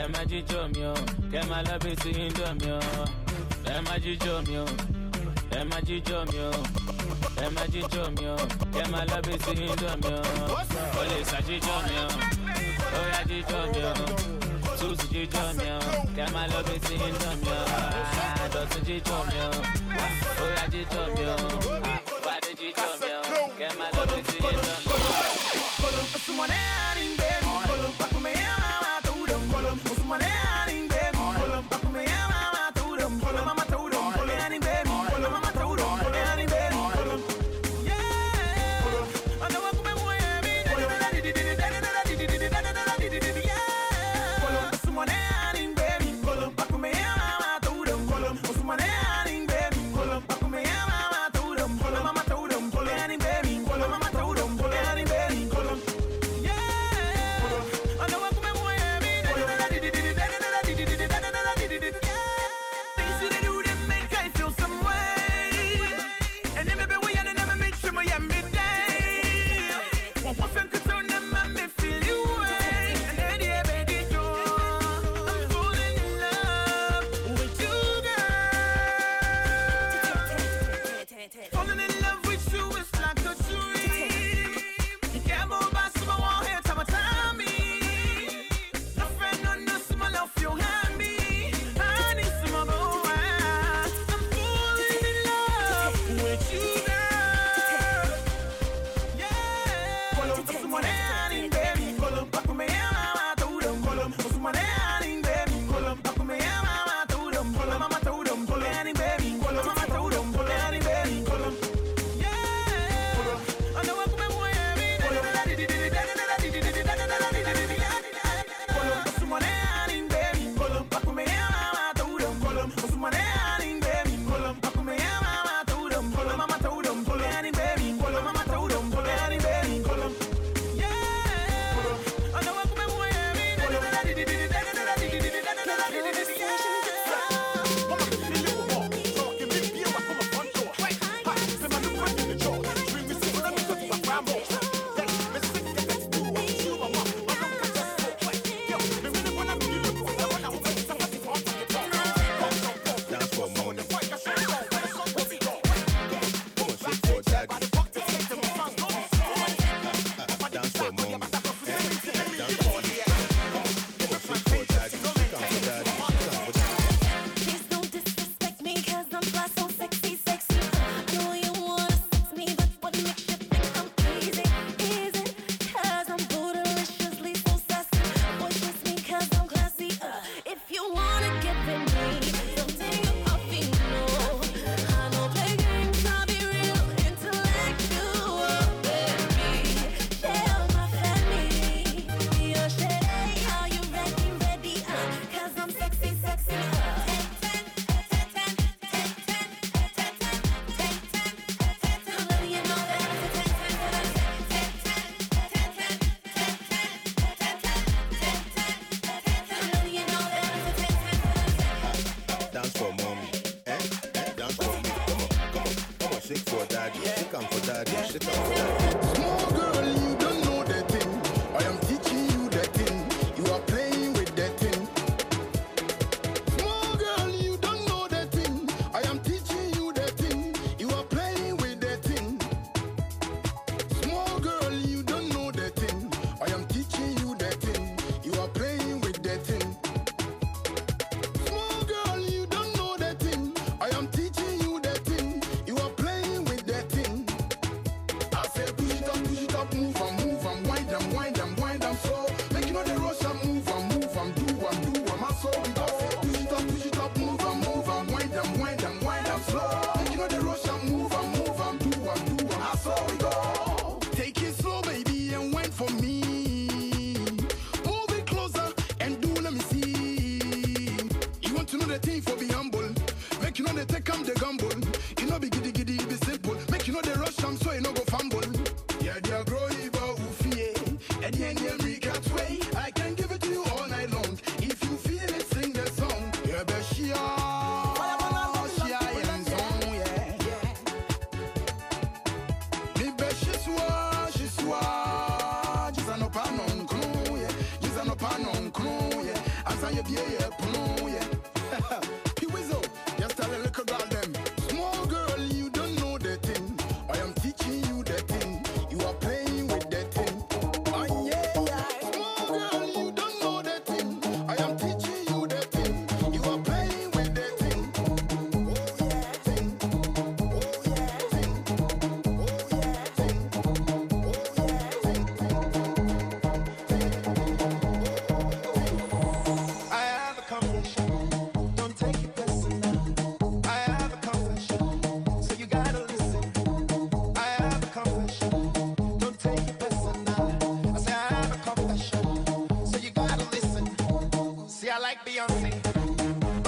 Ẹ 0.01 0.03
má 0.13 0.21
jíjọ 0.29 0.59
mi 0.73 0.83
o. 0.85 0.93
Kẹ 1.31 1.41
má 1.49 1.57
lábẹ́ 1.67 1.95
sí 2.01 2.09
indọ 2.25 2.47
mi 2.59 2.69
o. 2.71 2.79
Ẹ 3.73 3.75
má 3.87 3.93
jíjọ 4.03 4.33
mi 4.47 4.57
o 4.57 4.65
ẹ 5.59 5.63
má 5.69 5.77
jíjọ 5.87 6.17
mi 6.31 6.39
o 6.39 6.51
ẹ 7.43 7.47
má 7.55 7.63
jíjọ 7.73 8.03
mi 8.17 8.25
o 8.33 8.35
kẹ 8.73 8.83
má 8.91 8.99
lábẹ́ 9.11 9.37
sí 9.43 9.51
indọ 9.67 9.89
mi 10.03 10.11
o 10.15 10.21
ó 10.99 11.01
lè 11.09 11.19
ṣàjíjọ 11.29 11.75
mi 11.87 11.95
o 12.05 12.07
ó 12.97 13.01
yá 13.11 13.19
jíjọ 13.29 13.59
mi 13.73 13.81
o 13.89 13.93
túùtù 14.79 15.05
jíjọ 15.13 15.43
mi 15.57 15.67
o 15.77 15.79
kẹ 16.15 16.25
má 16.33 16.41
lábẹ́ 16.51 16.77
sí 16.85 16.93
indọ 17.09 17.29
mi 17.41 17.49
o 17.57 17.61
àdọ̀tún 18.43 18.81
jíjọ 18.87 19.17
mi 19.29 19.37
o 19.47 19.49
ó 20.43 20.45
yá 20.55 20.63
jíjọ 20.73 21.01
mi 21.15 21.23
o 21.33 21.35
àpàdé 21.93 22.51
jíjọ 22.59 22.85
mi 23.01 23.09
o 23.17 23.21
kẹ 23.59 23.67
má 23.79 23.85
lábẹ́ 23.95 24.21
sí 24.27 24.37
indọ 24.37 24.73
mi 24.85 24.91
o. 24.95 25.31
Yeah. 30.23 30.40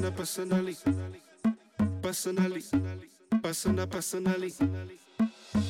persona, 0.00 0.10
personally, 0.10 0.76
personally, 2.02 2.62
persona, 3.42 3.86
personally. 3.86 4.52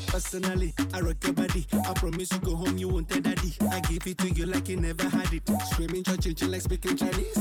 Personally, 0.06 0.74
I 0.94 1.00
rock 1.00 1.16
your 1.22 1.32
body. 1.32 1.66
I 1.72 1.92
promise 1.94 2.32
you 2.32 2.38
go 2.38 2.56
home, 2.56 2.78
you 2.78 2.88
won't 2.88 3.08
tell 3.08 3.20
daddy. 3.20 3.54
I 3.70 3.80
give 3.80 4.06
it 4.06 4.18
to 4.18 4.30
you 4.30 4.46
like 4.46 4.68
you 4.68 4.78
never 4.78 5.08
had 5.08 5.32
it. 5.32 5.48
Screaming, 5.70 6.04
church, 6.04 6.42
like 6.42 6.62
speaking 6.62 6.96
Chinese. 6.96 7.38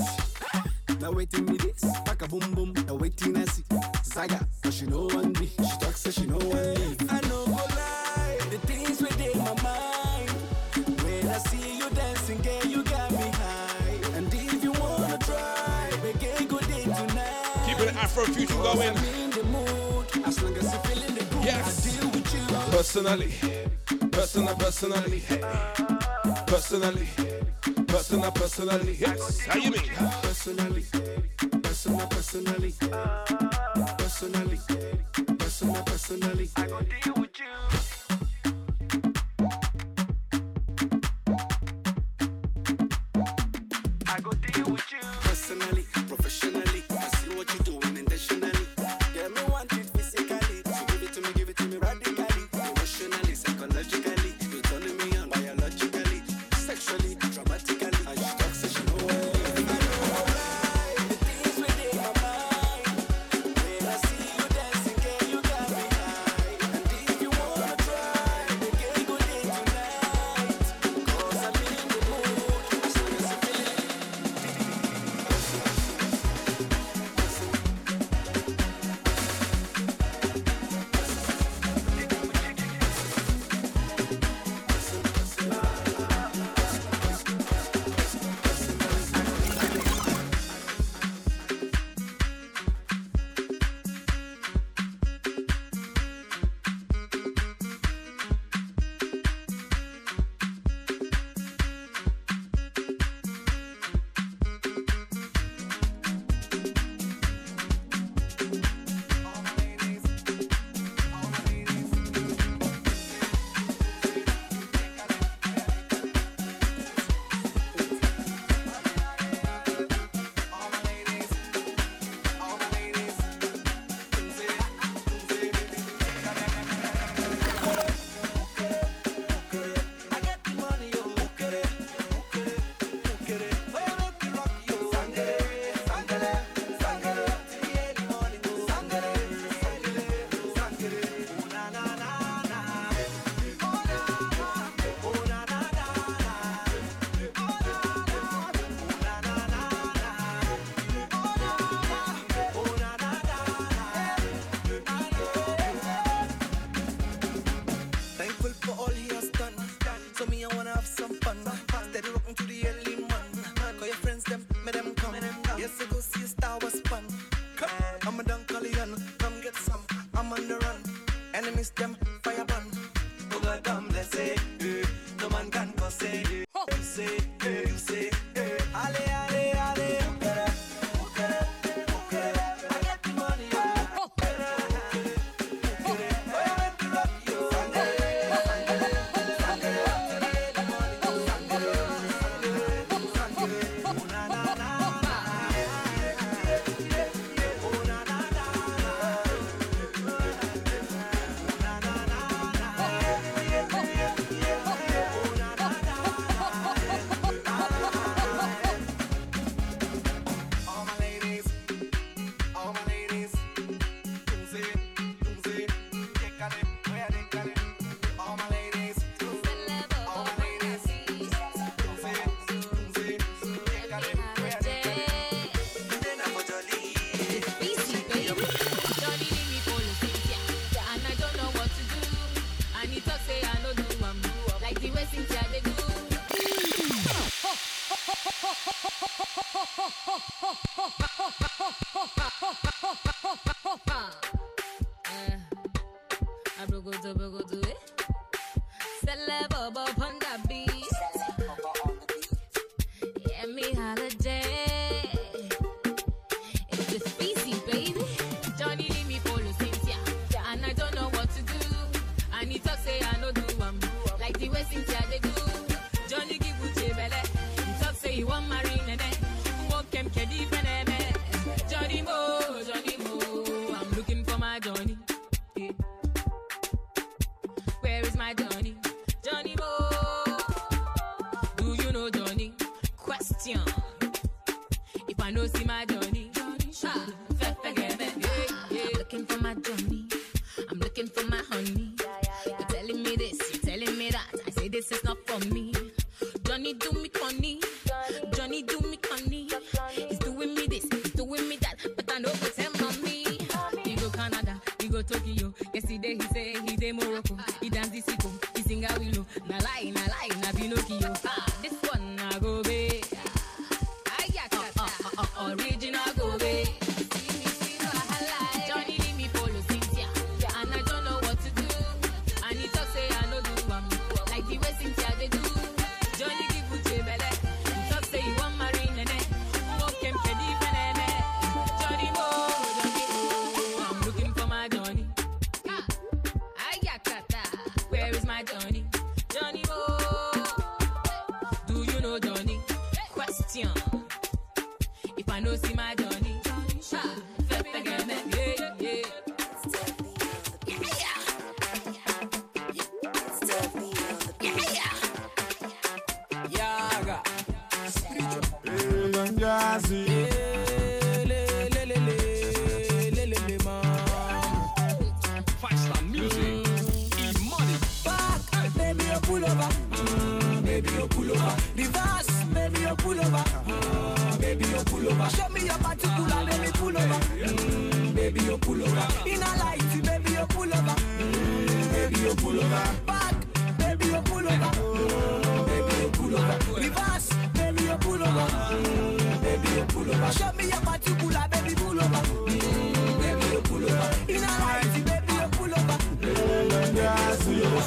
Now 0.99 1.11
waiting 1.11 1.45
me 1.45 1.57
this, 1.57 1.83
Pack 2.05 2.21
a 2.21 2.27
boom 2.27 2.53
boom. 2.53 2.73
Now 2.87 2.95
waiting 2.95 3.37
I 3.37 3.45
see. 3.45 3.63
Saga, 4.03 4.47
but 4.61 4.73
she 4.73 4.85
know 4.85 5.07
one 5.07 5.33
me. 5.33 5.47
She 5.57 5.77
talks, 5.79 6.01
so 6.01 6.11
she 6.11 6.25
know 6.25 6.37
one 6.37 6.73
me. 6.73 6.97
I 7.09 7.21
know. 7.27 7.44
for 18.15 18.21
a 18.21 18.27
few 18.27 18.47
to 18.47 18.53
go 18.53 18.71
in. 18.79 18.93
Yes. 21.43 21.99
Personally, 22.71 23.33
personal, 24.11 24.55
personally, 24.55 25.21
personally, 26.47 27.07
personal, 27.87 28.31
personally. 28.31 28.95
Yes. 28.97 29.39
How 29.41 29.59
you 29.59 29.71
mean? 29.71 29.81
Personally, 30.21 30.85
personal, 31.61 32.07
personally, 32.07 32.73
personally. 33.97 34.84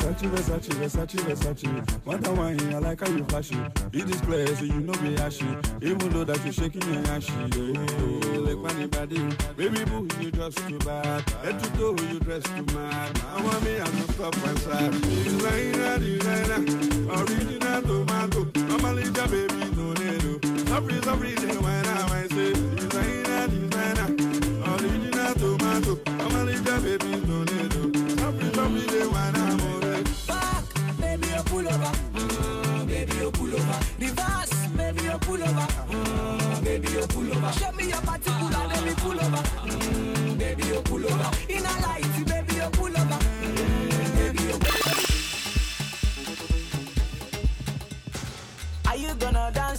Versace, 0.09 0.31
Versace, 0.31 0.73
Versace, 0.75 1.19
Versace. 1.21 2.07
Wonder 2.07 2.33
why 2.33 2.57
I 2.75 2.79
like 2.79 3.01
how 3.01 3.09
you 3.09 3.25
flash 3.25 3.51
it. 3.51 3.59
in 3.93 4.07
this 4.07 4.21
place. 4.23 4.61
you 4.63 4.81
know 4.81 4.99
me, 5.03 5.17
ashy. 5.19 5.47
Even 5.83 6.09
though 6.11 6.25
that 6.25 6.43
you 6.47 6.53
shaking 6.53 6.83
your 6.93 7.05
ashy. 7.09 7.33
Yeah, 7.33 7.87
oh, 8.01 8.41
like 8.41 8.57
money 8.59 8.87
body. 8.87 9.37
Baby 9.57 9.85
boo, 9.85 10.09
you 10.21 10.31
dress 10.31 10.55
too 10.55 10.79
bad. 10.79 11.29
Head 11.43 11.61
to 11.63 11.71
toe, 11.79 11.97
you 12.11 12.21
dress 12.21 12.43
too 12.45 12.65
mad. 12.75 13.21
I 13.35 13.43
want 13.43 13.63
me, 13.65 13.81
I'm 13.81 13.99
not 13.99 14.11
stop 14.11 14.47
and 14.47 14.59
sad. 14.61 14.93
Designer, 14.93 15.99
designer. 15.99 16.61
Original 17.13 17.83
tomato. 17.83 18.51
Normally, 18.67 19.05
the 19.05 19.25
baby 19.29 19.77
don't 19.77 19.99
need 20.01 20.21
to. 20.21 20.67
Sorry, 20.69 21.03
sorry, 21.03 21.33
they 21.35 21.59
wine, 21.59 21.87
I 21.87 22.27
say. 22.29 22.58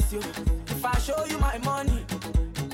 dance 0.09 0.13
you? 0.13 0.43
If 0.67 0.85
I 0.85 0.97
show 0.99 1.25
you 1.25 1.37
my 1.39 1.57
money, 1.59 2.05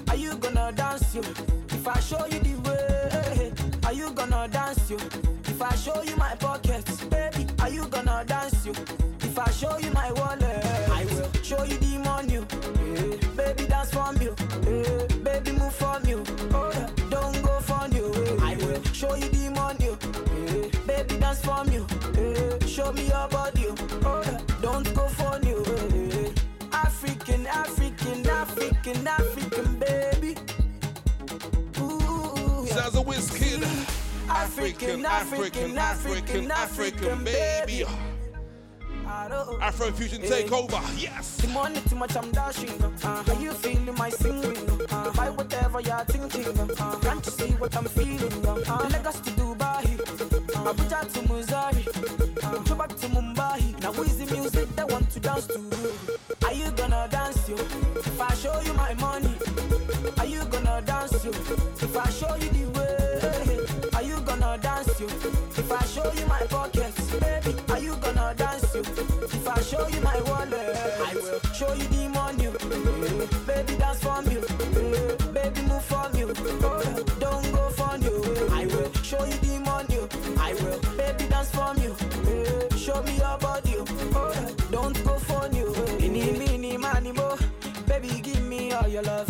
are 0.09 0.15
you 0.15 0.35
gonna 0.35 0.71
dance 0.71 1.15
you? 1.15 1.21
If 1.69 1.87
I 1.87 1.99
show 1.99 2.25
you 2.25 2.39
the 2.39 2.55
way, 2.69 3.51
are 3.85 3.93
you 3.93 4.11
gonna 4.11 4.47
dance 4.47 4.89
you? 4.89 4.97
If 4.97 5.61
I 5.61 5.75
show 5.75 6.01
you 6.03 6.15
my 6.15 6.35
pockets, 6.35 7.03
baby, 7.05 7.47
are 7.59 7.69
you 7.69 7.87
gonna 7.87 8.23
dance 8.25 8.65
you? 8.65 8.73
If 9.21 9.37
I 9.39 9.49
show 9.51 9.77
you 9.77 9.91
my 9.91 10.11
wallet, 10.13 10.65
I 10.91 11.05
will 11.05 11.31
show 11.43 11.63
you 11.63 11.77
the 11.77 11.97
money. 11.99 12.35
Yeah. 12.35 13.35
Baby, 13.35 13.65
dance 13.67 13.91
for 13.91 14.11
me. 14.13 14.29
Yeah. 14.65 15.07
Baby, 15.23 15.51
move 15.57 15.73
for 15.75 15.99
me. 16.01 16.15
Oh, 16.53 16.71
yeah. 16.73 16.89
don't 17.09 17.41
go 17.43 17.59
for 17.59 17.87
you. 17.95 18.39
I 18.41 18.55
will 18.55 18.81
show 18.93 19.15
you 19.15 19.29
the 19.29 19.49
money. 19.51 19.91
Baby, 20.87 21.19
dance 21.19 21.41
for 21.41 21.63
me. 21.65 21.79
Show 22.67 22.91
me 22.93 23.07
your 23.07 23.27
African, 34.45 35.03
African, 35.07 35.75
African, 35.75 36.51
African, 36.51 37.23
baby. 37.23 37.83
Afro 39.59 39.91
Fusion 39.91 40.21
takeover. 40.21 40.79
Yes. 41.01 41.37
The 41.37 41.47
money 41.47 41.81
too 41.89 41.95
much, 41.95 42.15
I'm 42.15 42.29
dashing. 42.31 42.69
Uh, 42.83 43.23
how 43.23 43.39
you 43.39 43.51
feeling 43.53 43.95
my 43.95 44.09
singing? 44.11 44.55
Uh, 44.91 45.11
buy 45.13 45.31
whatever 45.31 45.81
you're 45.81 46.05
thinking. 46.05 46.59
Uh, 46.59 46.95
can't 46.99 47.25
you 47.25 47.31
see 47.31 47.51
what 47.53 47.75
I'm 47.75 47.85
feeling? 47.85 48.45
Uh, 48.45 48.87
Lagos 48.93 49.19
to 49.21 49.31
Dubai, 49.31 49.99
uh, 50.55 50.73
Abuja 50.73 51.11
to 51.11 51.21
Missouri, 51.33 51.87
uh, 52.43 52.57
go 52.59 52.75
back 52.75 52.89
to 52.89 53.07
Mumbai. 53.07 53.81
Now 53.81 53.93
who's 53.93 54.15
the 54.17 54.31
music 54.31 54.69
that 54.75 54.87
want 54.91 55.09
to 55.09 55.19
dance 55.19 55.47
to? 55.47 55.59
Are 56.45 56.53
you 56.53 56.69
gonna 56.71 57.07
dance 57.09 57.49
yo? 57.49 57.55
If 57.55 58.21
I 58.21 58.33
show 58.35 58.59
you 58.61 58.73
my 58.73 58.93
money, 58.95 59.33
are 60.19 60.25
you 60.27 60.45
gonna 60.45 60.83
dance 60.85 61.25
yo? 61.25 61.31
If 61.31 61.97
I 61.97 62.09
show 62.11 62.35
you 62.35 62.49
the 62.49 62.64
show 65.95 66.11
you 66.11 66.25
my 66.27 66.41
pockets, 66.49 67.11
baby, 67.23 67.55
are 67.69 67.79
you 67.79 67.95
gonna 67.95 68.33
dance 68.35 68.75
yo? 68.75 68.81
If 68.81 69.47
I 69.47 69.61
show 69.61 69.87
you 69.87 70.01
my 70.01 70.19
wallet, 70.27 70.75
I 71.09 71.13
will 71.13 71.39
show 71.53 71.71
you 71.73 71.87
the 71.95 72.09
money. 72.09 72.47
Baby, 73.47 73.75
dance 73.77 74.01
for 74.03 74.21
me. 74.27 74.35
Baby, 75.33 75.61
move 75.69 75.85
for 75.85 76.09
me. 76.13 76.21
Don't 77.23 77.47
go 77.55 77.69
for 77.79 77.95
you. 78.05 78.15
I 78.51 78.65
will 78.65 78.91
show 79.03 79.23
you 79.23 79.37
the 79.45 79.59
money. 79.63 79.99
I 80.37 80.53
will. 80.59 80.79
Baby, 80.97 81.29
dance 81.29 81.51
for 81.51 81.73
me. 81.79 81.87
Show 82.77 83.01
me 83.03 83.15
your 83.15 83.37
body. 83.37 83.75
Don't 84.71 84.97
go 85.05 85.17
for 85.29 85.47
you. 85.55 85.67
Ini, 86.05 86.37
mini, 86.37 86.77
money, 86.77 87.13
mo. 87.13 87.37
Baby, 87.87 88.19
give 88.21 88.43
me 88.43 88.73
all 88.73 88.87
your 88.87 89.03
loving. 89.03 89.24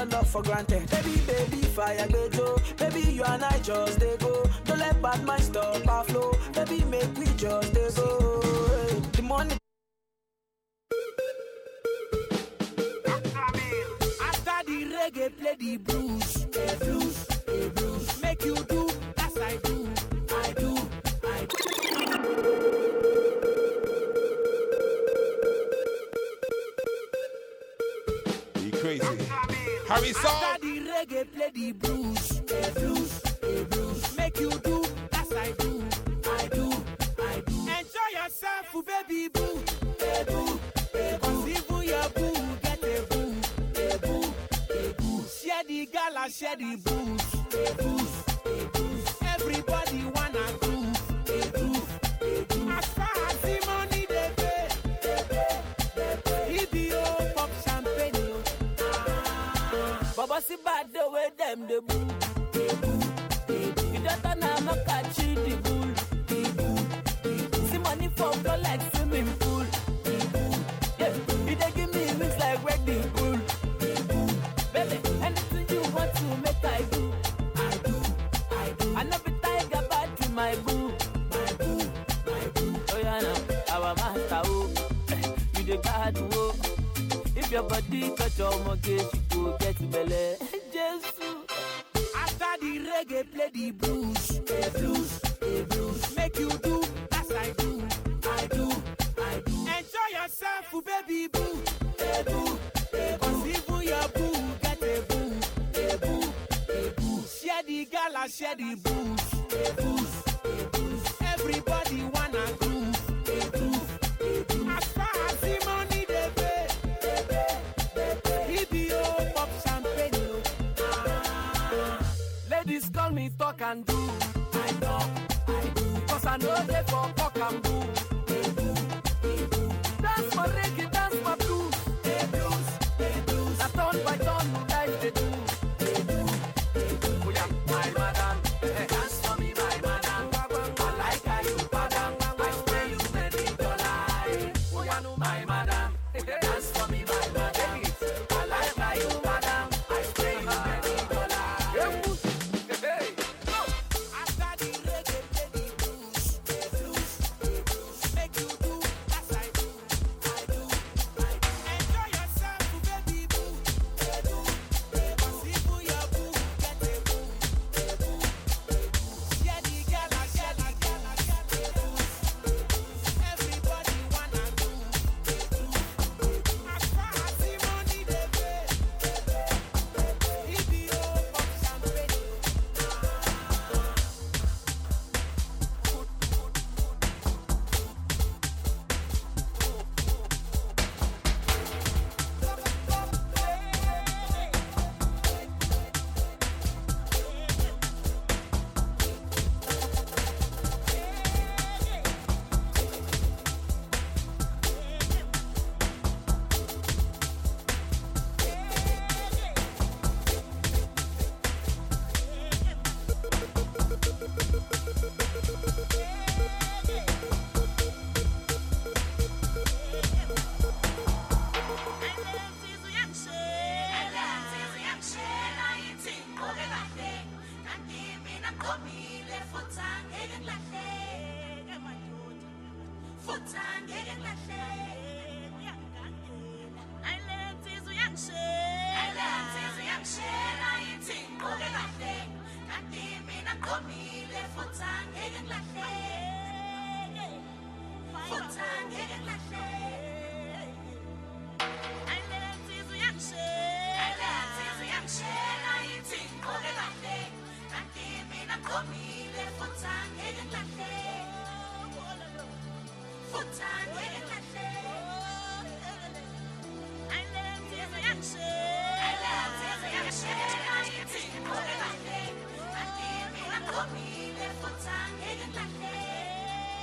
Your 0.00 0.08
love 0.08 0.28
for 0.28 0.42
granted. 0.42 0.88
Baby, 0.90 1.20
baby, 1.26 1.62
fire 1.62 2.06
go 2.08 2.56
Baby, 2.76 3.12
you 3.12 3.22
and 3.24 3.44
I 3.44 3.58
just 3.58 4.00
they 4.00 4.16
go. 4.16 4.44
Don't 4.64 4.78
let 4.78 5.00
bad 5.02 5.24
mind 5.24 5.42
stop 5.42 5.86
our 5.86 6.04
flow. 6.04 6.32
Baby, 6.54 6.84
make 6.84 7.16
we 7.18 7.26
just 7.36 7.72
they 7.74 7.88
go. 7.96 8.40
The 9.12 9.22
money. 9.22 9.56
After 14.20 14.58
the 14.66 14.78
reggae, 14.94 15.38
play 15.38 15.56
the 15.58 15.76
blues, 15.76 16.46
the 16.46 16.76
blues. 16.80 17.29
Harry 29.90 30.12
Song. 30.12 30.42
After 30.44 30.66
the 30.66 30.80
reggae, 30.88 31.32
play 31.34 31.50
the 31.52 31.72
blues, 31.72 32.28
the 32.46 32.72
blues, 32.78 33.20
the 33.40 33.66
blues. 33.70 34.16
Make 34.16 34.38
you 34.38 34.50
do 34.50 34.84
as 35.12 35.32
I 35.32 35.50
do, 35.58 35.84
I 36.30 36.46
do, 36.46 36.70
I 37.18 37.42
do. 37.44 37.56
Enjoy 37.76 38.10
yourself, 38.14 38.86
baby 38.86 39.28
boo, 39.34 39.60
eh, 40.00 40.24
boo, 40.28 40.60
eh, 40.94 41.18
boo. 41.18 41.48
even 41.48 41.82
your 41.88 42.08
boo 42.10 42.34
get 42.62 42.84
a 42.84 43.02
boo, 43.10 43.34
a 43.74 43.98
boo, 43.98 44.34
a 44.70 44.94
boo. 44.94 45.24
Share 45.42 45.64
the 45.66 45.86
gala, 45.86 46.30
share 46.30 46.54
the 46.54 46.76
booze, 46.84 47.34
a 47.52 47.74
booze, 47.82 48.16
a 48.46 48.68
booze. 48.72 49.08
Everybody 49.34 50.04
wanna 50.14 50.46
groove, 50.60 51.02
a 51.26 51.50
groove, 51.50 51.90
a 52.22 52.44
groove. 52.44 52.78
As 52.78 52.84
far 52.94 53.16
as 53.28 53.39
Si 60.46 60.56
bad 60.64 60.86
the 60.92 61.08
way 61.12 61.28
them 61.36 61.66
the 61.68 61.80
boo. 61.82 62.06
You 63.92 64.00
don't 64.00 64.24
a 64.24 64.34
knock 64.64 64.88
at 64.88 65.18
you 65.18 65.34
the 65.34 65.56
bull. 65.64 65.94
See 67.68 67.78
money 67.78 68.08
for 68.16 68.32
flow 68.32 68.56
like 68.62 68.80
swimming 68.94 69.26
pool. 69.38 69.66
Yeah, 70.98 71.12
you 71.46 71.54
dey 71.56 71.70
give 71.76 71.94
me 71.94 72.04
wings 72.18 72.38
like 72.38 72.64
wedding 72.64 73.08
bull. 73.14 73.38
Baby, 74.72 74.98
anything 75.22 75.66
you 75.68 75.82
want 75.94 76.14
to 76.14 76.24
make 76.44 76.64
I 76.64 76.82
do. 76.90 77.12
I 77.56 77.76
do, 77.84 77.94
I 78.50 78.72
do. 78.78 78.94
I 78.96 79.02
never 79.04 79.30
tiger 79.42 79.82
bad 79.90 80.16
to 80.16 80.28
my 80.30 80.54
boo. 80.66 80.92
My 81.30 81.52
boo, 81.58 81.78
my 82.26 82.46
boo. 82.54 82.74
Oh 82.92 82.98
yeah, 82.98 83.20
now 83.20 83.74
our 83.76 83.94
master 83.94 84.40
oh, 84.46 84.70
you 85.58 85.64
the 85.64 85.76
god 85.82 86.16
oh. 86.32 86.54
If 87.36 87.50
your 87.50 87.62
body 87.64 88.10
touch 88.16 88.38
your 88.38 88.58
mortgage, 88.64 89.02
you 89.12 89.20
go 89.30 89.39
reggae, 93.20 93.32
play 93.32 93.50
the 93.52 93.70
blues, 93.72 94.39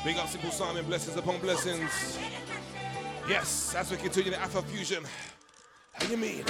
Big 0.08 0.16
up 0.16 0.30
Simple 0.30 0.52
Simon, 0.52 0.86
blessings 0.86 1.18
upon 1.18 1.38
blessings. 1.40 2.18
Yes, 3.28 3.76
as 3.76 3.92
we 3.92 3.98
continue 3.98 4.32
the 4.32 4.40
Afro 4.40 4.62
Fusion. 4.62 5.04
How 5.92 6.10
you 6.10 6.16
mean? 6.16 6.46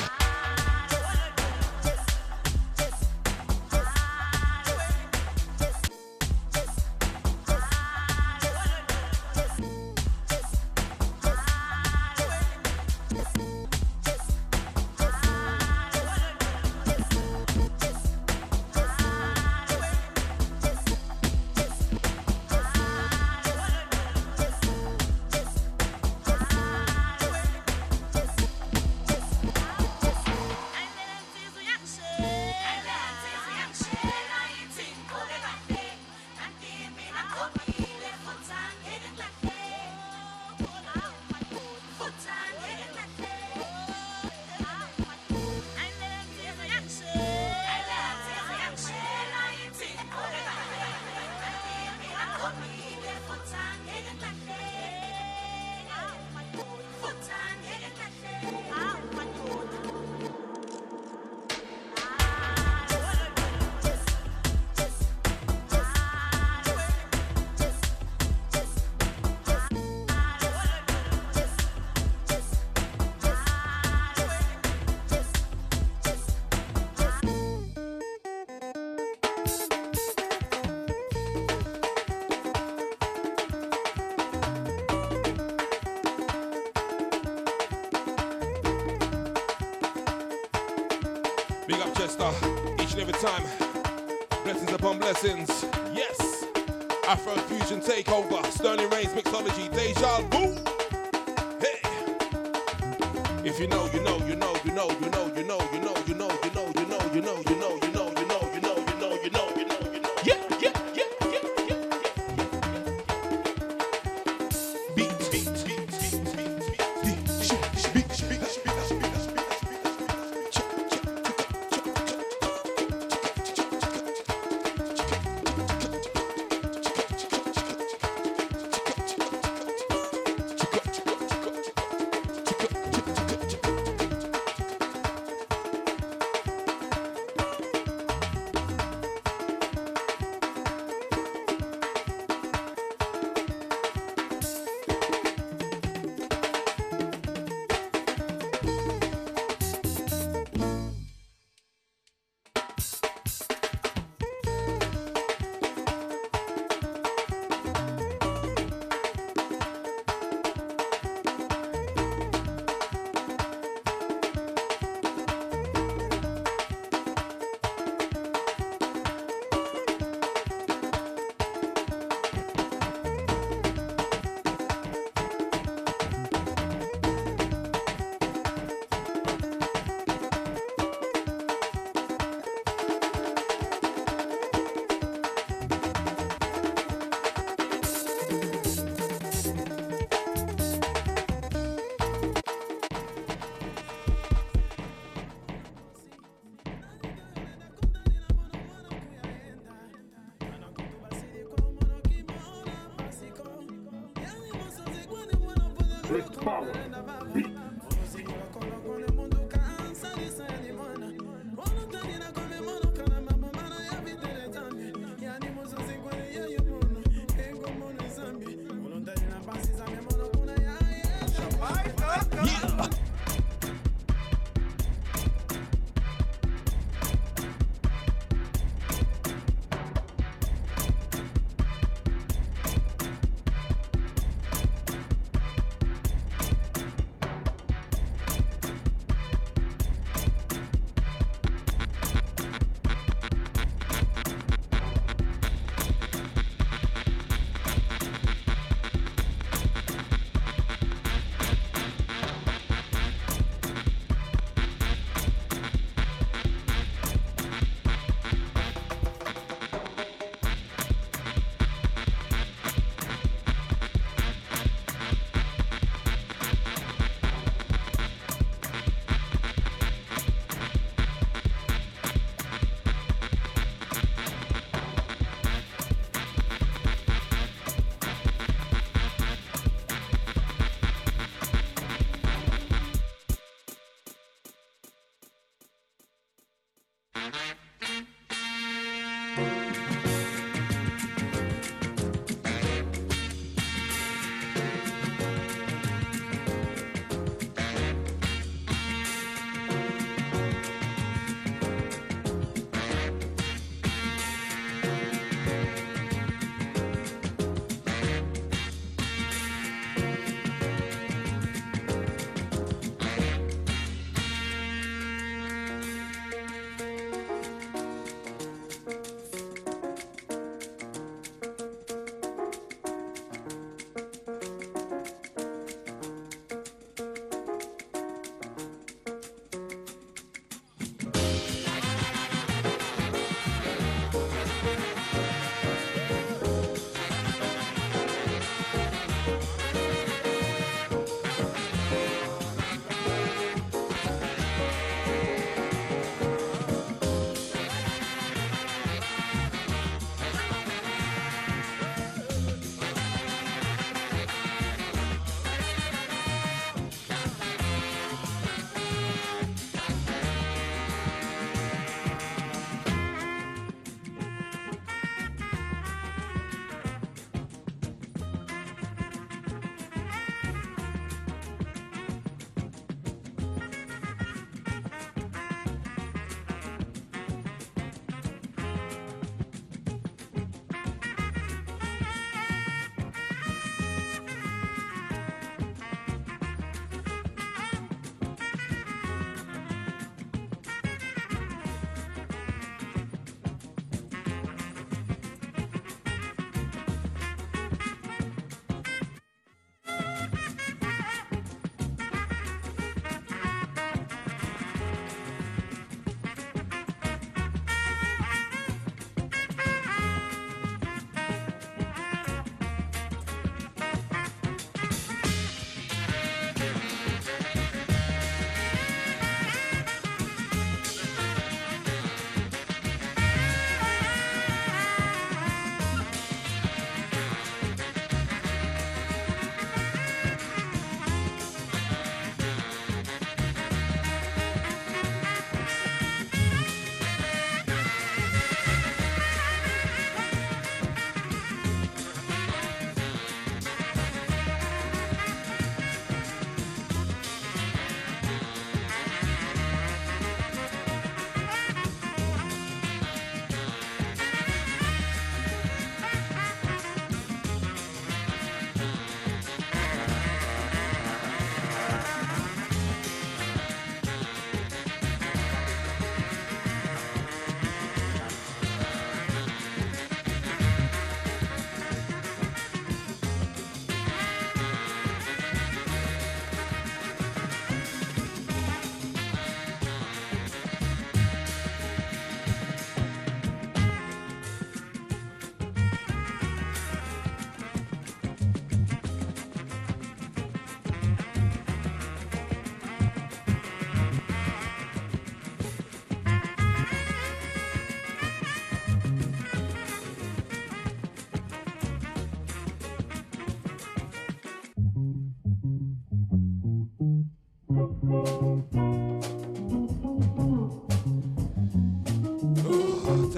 Big 92.18 92.82
each 92.82 92.94
and 92.94 93.02
every 93.02 93.14
time. 93.14 93.44
Blessings 94.44 94.72
upon 94.74 94.98
blessings. 94.98 95.66
Yes. 95.94 96.46
Afro 97.08 97.34
Fusion 97.44 97.80
Takeover, 97.80 98.44
Sterling 98.48 98.90
Reigns 98.90 99.14
Mixology, 99.14 99.72
Deja 99.72 100.22
Vu. 100.32 100.56
Hey. 101.60 101.80
If 103.48 103.60
you 103.60 103.68
know, 103.68 103.88
you 103.94 104.02
know, 104.02 104.18
you 104.26 104.36
know, 104.36 104.56
you 104.66 104.72
know, 104.72 104.90
you 105.00 105.10
know, 105.12 105.32
you 105.36 105.44
know, 105.44 105.60
you 105.72 105.80
know, 105.80 105.97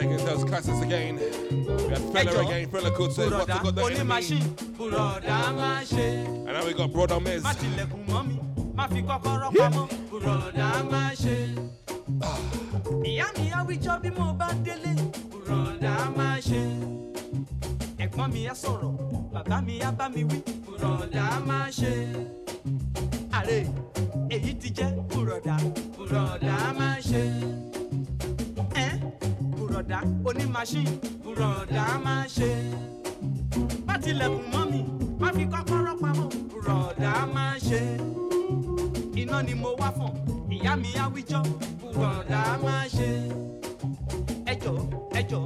classics 0.04 0.82
again. 0.82 1.16
We 1.18 1.94
have 1.94 2.02
Fela 2.14 2.46
again, 2.48 2.70
Fela 2.70 2.92
Kuti, 2.92 3.18
what's 3.18 3.46
Bùrọ̀dá 3.46 3.64
got 3.64 3.76
the 3.76 3.82
oní 3.82 3.96
enemy? 3.96 4.04
machine. 4.08 4.56
Bùrọ̀dá 4.78 5.54
máa 5.58 5.82
ṣe. 5.84 6.26
And 6.26 6.46
now 6.48 6.66
we 6.66 6.74
got 6.74 6.92
Brother 6.94 7.20
Miz. 7.20 7.44
Má 7.44 7.54
tilẹ̀kùn 7.54 8.06
mọ́ 8.08 8.28
mi, 8.28 8.40
má 8.76 8.88
fi 8.88 9.02
kọ́kọ́rọ́ 9.02 9.52
pamọ́. 9.58 9.88
Bùrọ̀dá 10.12 10.70
máa 10.92 11.12
ṣe. 11.22 11.36
Ìyá 13.04 13.26
mi 13.38 13.50
á 13.52 13.66
wíjọ́ 13.68 14.02
bí 14.02 14.10
mo 14.18 14.34
bá 14.40 14.48
délé. 14.66 14.94
Bùrọ̀dá 15.32 15.94
máa 16.18 16.40
ṣe. 16.48 16.62
Ẹ̀gbọ́n 18.04 18.32
mi 18.34 18.48
á 18.48 18.54
sọ̀rọ̀, 18.54 18.94
bàbá 19.34 19.62
mi 19.66 19.80
á 19.82 19.92
bá 19.92 20.10
mi 20.16 20.24
wí. 20.24 20.38
Bùrọ̀dá 20.66 21.26
máa 21.48 21.68
ṣe. 21.80 21.94
Àrè 23.38 23.60
èyí 24.30 24.54
ti 24.62 24.70
jẹ́. 24.78 24.90
Bùrọ̀dá 25.10 25.56
bùrọ̀dá 29.90 30.02
oní 30.26 30.46
machine. 30.54 30.92
Bùrọ̀dá 31.24 31.86
máa 32.06 32.26
ṣe. 32.36 32.50
Má 33.88 33.96
tilẹ̀kùn 34.04 34.46
mọ́ 34.54 34.64
mi, 34.72 34.80
má 35.22 35.28
fi 35.36 35.44
kọ́kọ́rọ́ 35.52 35.96
pamọ́. 36.02 36.30
Bùrọ̀dá 36.52 37.14
máa 37.36 37.56
ṣe. 37.68 37.82
Iná 39.22 39.38
ni 39.48 39.54
mo 39.62 39.70
wá 39.80 39.90
fọ̀n, 39.98 40.14
ìyá 40.56 40.74
mi 40.82 40.90
á 41.04 41.06
wíjọ́. 41.14 41.42
Bùrọ̀dá 41.82 42.42
máa 42.66 42.86
ṣe. 42.96 43.10
Ẹjọ́ 44.52 44.76
ẹjọ́ 45.20 45.44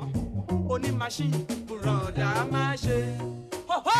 oní 0.73 0.89
machine. 0.99 1.39
Bùrọ̀dá 1.67 2.29
máa 2.53 2.73
ṣe. 2.83 2.97
Ho! 3.69 3.77
ho 3.87 3.99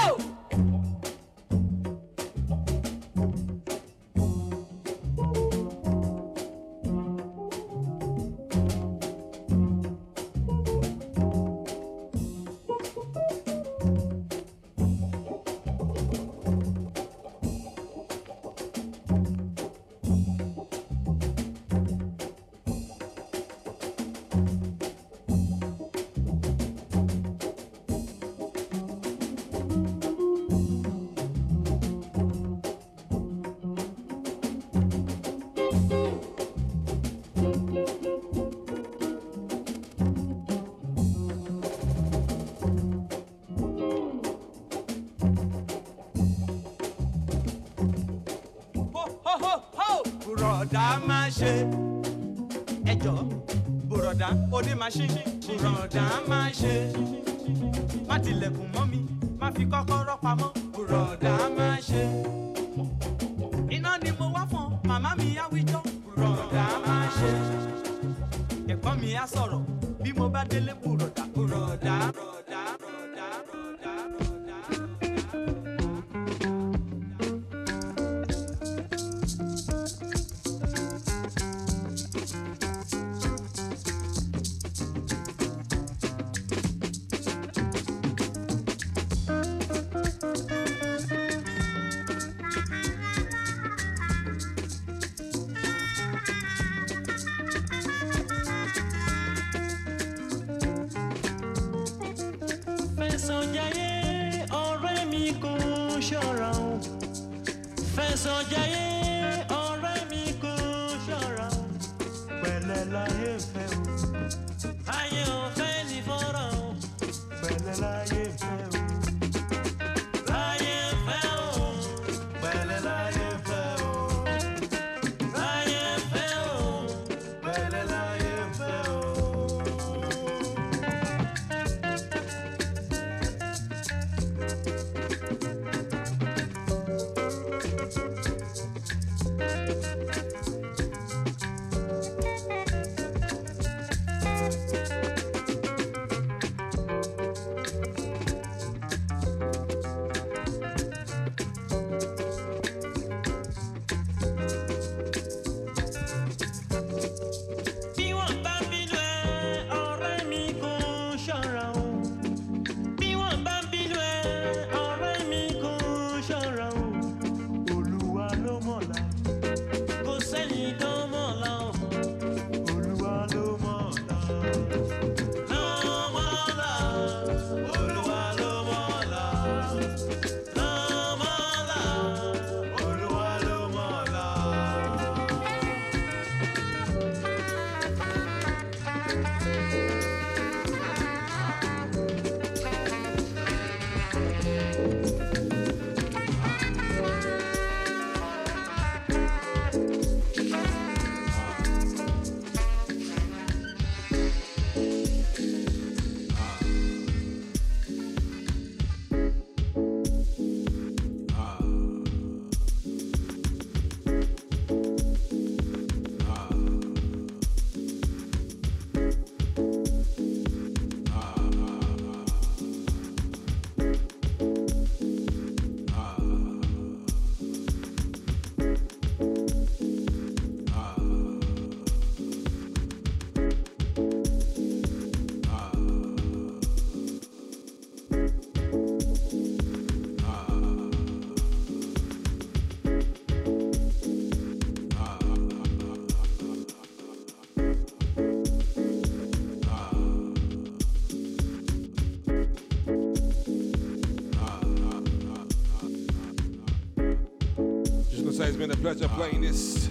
pleasure 258.84 259.07
playing 259.07 259.39
this 259.39 259.89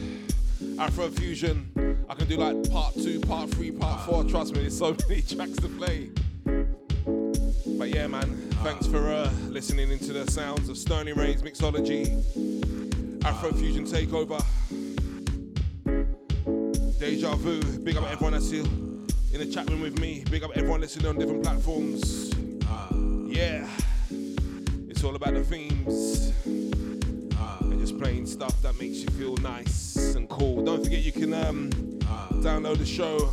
Afro 0.79 1.09
fusion. 1.09 2.05
I 2.11 2.15
can 2.15 2.29
do 2.29 2.37
like 2.37 2.71
part 2.71 2.93
two, 2.93 3.21
part 3.21 3.49
three, 3.49 3.71
part 3.71 4.03
four. 4.03 4.23
Trust 4.23 4.53
me, 4.53 4.61
there's 4.61 4.77
so 4.77 4.95
many 5.09 5.23
tracks 5.23 5.57
to 5.57 5.69
play. 5.69 6.11
But 7.79 7.89
yeah, 7.89 8.07
man, 8.07 8.29
thanks 8.63 8.87
for 8.87 9.11
uh, 9.11 9.31
listening 9.49 9.91
into 9.91 10.13
the 10.13 10.31
sounds 10.31 10.69
of 10.69 10.77
Sterling 10.77 11.17
Reigns 11.17 11.41
mixology, 11.43 12.05
Afro 13.25 13.53
fusion 13.53 13.87
takeover, 13.87 14.45
deja 17.01 17.35
vu. 17.37 17.63
Big 17.79 17.97
up 17.97 18.05
everyone 18.11 18.35
that's 18.35 18.51
here 18.51 18.61
in 18.61 19.39
the 19.39 19.47
chat 19.47 19.71
room 19.71 19.81
with 19.81 19.99
me. 20.01 20.23
Big 20.31 20.43
up 20.45 20.51
everyone 20.55 20.83
listening 20.83 21.07
on 21.07 21.17
different 21.17 21.43
platforms. 21.43 22.31
Yeah, 23.27 23.67
it's 24.91 25.03
all 25.03 25.17
about 25.17 25.33
the 25.33 25.43
themes 25.43 26.32
stuff 28.43 28.61
that 28.61 28.77
makes 28.81 28.99
you 28.99 29.07
feel 29.11 29.37
nice 29.37 30.17
and 30.17 30.29
cool. 30.29 30.65
Don't 30.65 30.83
forget 30.83 30.99
you 30.99 31.13
can 31.13 31.33
um, 31.33 31.71
download 32.43 32.79
the 32.79 32.85
show 32.85 33.33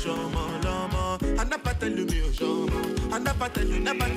Shama, 0.00 0.60
lama, 0.64 1.18
and 1.20 1.52
I 1.52 1.58
patel 1.58 1.90
you, 1.90 2.06
me, 2.06 2.32
shama, 2.32 3.14
and 3.14 3.28
I 3.28 3.32
patel 3.34 3.66
you, 3.66 3.80
never 3.80 4.08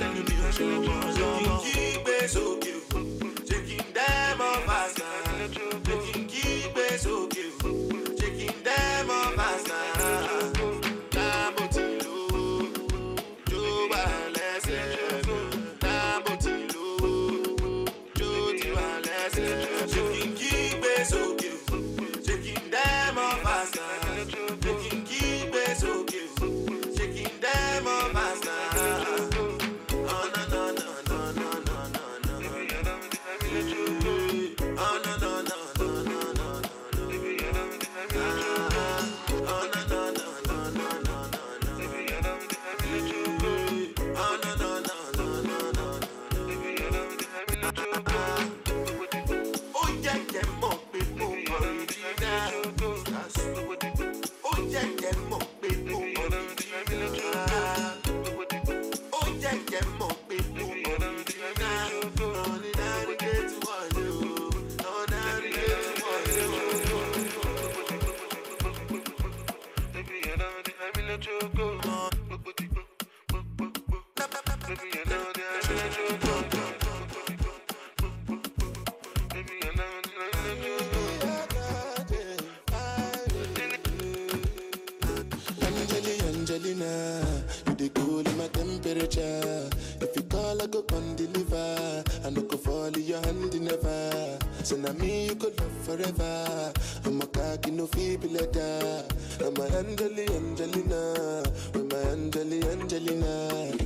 forever. 96.04 96.72
I'm 97.04 97.20
a 97.20 97.26
cocky, 97.26 97.70
no 97.70 97.86
feeble 97.86 98.30
letter. 98.30 99.04
I'm 99.40 99.56
a 99.56 99.78
Angelina, 99.78 100.32
Angelina. 100.32 101.42
I'm 101.74 101.90
a 101.90 102.12
Angelina, 102.12 102.66
Angelina. 102.68 103.78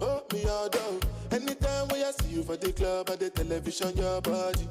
Oh, 0.00 0.22
me 0.32 0.44
all 0.48 0.68
down. 0.68 1.00
Anytime 1.30 1.88
when 1.88 2.04
I 2.04 2.10
see 2.12 2.36
you 2.36 2.42
for 2.42 2.56
the 2.56 2.72
club 2.72 3.10
or 3.10 3.16
the 3.16 3.30
television, 3.30 3.96
your 3.96 4.20
body. 4.20 4.68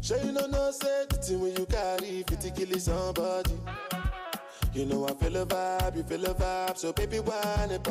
Sure 0.00 0.18
you 0.18 0.32
know 0.32 0.46
no 0.46 0.70
say 0.70 1.06
the 1.08 1.16
thing 1.16 1.40
when 1.40 1.56
you 1.56 1.64
carry 1.64 2.24
50 2.28 2.50
kill 2.50 2.78
somebody. 2.78 3.54
You 4.74 4.84
know 4.86 5.06
I 5.06 5.14
feel 5.14 5.36
a 5.36 5.46
vibe, 5.46 5.96
you 5.96 6.02
feel 6.02 6.26
a 6.26 6.34
vibe, 6.34 6.76
so 6.76 6.92
baby 6.92 7.20
why 7.20 7.68
it 7.70 7.82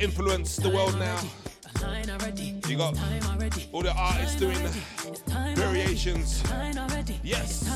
Influenced 0.00 0.62
the 0.62 0.70
world 0.70 0.98
now. 0.98 1.20
You 2.66 2.78
got 2.78 2.96
all 3.72 3.82
the 3.82 3.92
artists 3.92 4.36
doing 4.36 4.56
variations. 5.54 6.42
Yes. 7.22 7.66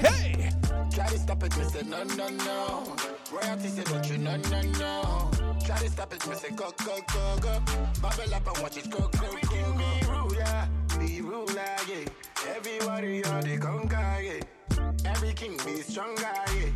Hey! 0.00 0.50
Try 0.90 1.06
to 1.08 1.18
stop 1.18 1.42
it, 1.42 1.56
me 1.58 1.64
no, 1.90 2.02
no, 2.04 2.28
no. 2.28 2.96
Royalty 3.30 3.68
say 3.68 3.84
don't 3.84 4.08
you, 4.08 4.16
no, 4.16 4.36
no, 4.36 4.62
no. 4.78 5.30
Try 5.66 5.78
to 5.78 5.90
stop 5.90 6.14
it, 6.14 6.26
me 6.26 6.34
go, 6.56 6.72
go, 6.86 7.00
go, 7.12 7.36
go. 7.42 7.60
Bubble 8.00 8.34
up 8.34 8.46
and 8.46 8.62
watch 8.62 8.78
it 8.78 8.88
go, 8.88 9.00
go, 9.00 9.32
go, 9.42 9.72
go. 9.74 10.10
Ruler, 10.10 10.68
be 10.98 11.20
ruler, 11.20 11.76
yeah. 11.86 12.56
Everybody 12.56 13.24
are 13.24 13.42
the 13.42 13.58
conquer, 13.58 14.22
yeah. 14.22 15.10
Every 15.10 15.34
king 15.34 15.58
be 15.66 15.82
stronger, 15.82 16.22
yeah. 16.22 16.70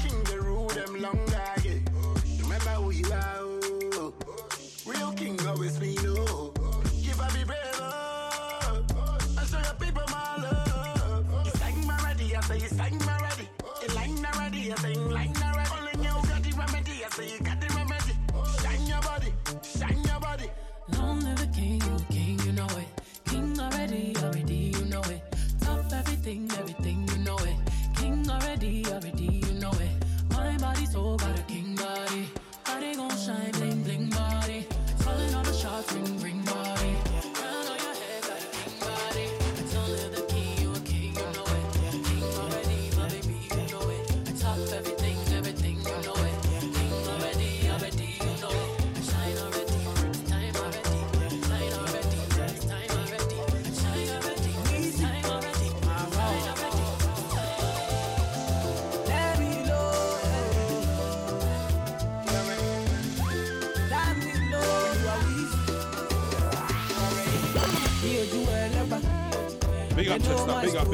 King 0.00 0.22
the 0.24 0.40
rule 0.42 0.68
them 0.68 1.00
longer, 1.00 1.59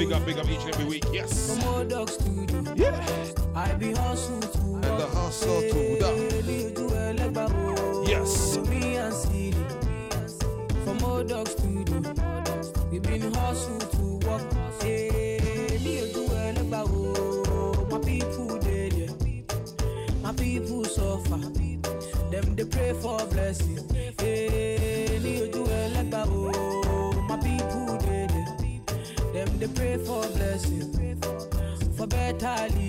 Big 0.06 0.12
up, 0.14 0.24
big 0.24 0.38
up, 0.38 0.48
each 0.48 0.60
and 0.60 0.68
every 0.74 0.84
week. 0.84 1.04
Yes. 1.12 1.58
From 1.60 1.88
dogs 1.88 2.16
to 2.18 2.46
do. 2.46 2.64
Yeah. 2.76 2.94
I 3.56 3.72
be 3.72 3.92
hustle 3.92 4.38
to 4.40 4.58
And 4.76 5.00
the 5.00 5.06
hustle 5.12 5.60
to 5.62 5.98
the. 5.98 6.42
Ní 6.46 6.58
ojú 6.70 6.86
ẹlẹ́gbà 7.06 7.44
o. 7.50 8.04
Yes. 8.12 8.58
Me 8.70 8.96
and 9.04 9.12
Siri. 9.12 9.64
From 10.84 11.02
old 11.02 11.28
dogs 11.28 11.54
to 11.56 11.84
do. 11.88 11.96
We 12.92 12.98
been 13.00 13.34
hustle 13.34 13.78
to 13.94 14.04
work. 14.28 14.42
Eh, 14.84 15.74
Ní 15.84 15.94
ojú 16.04 16.22
ẹlẹ́gbà 16.46 16.80
o. 16.86 17.86
My 17.90 17.98
people 17.98 18.58
there. 18.60 19.10
My 20.22 20.32
people 20.42 20.84
suffer. 20.84 21.40
Them 22.30 22.54
they 22.56 22.64
pray 22.64 22.92
for 23.02 23.18
blessing. 23.32 23.75
For 32.38 32.85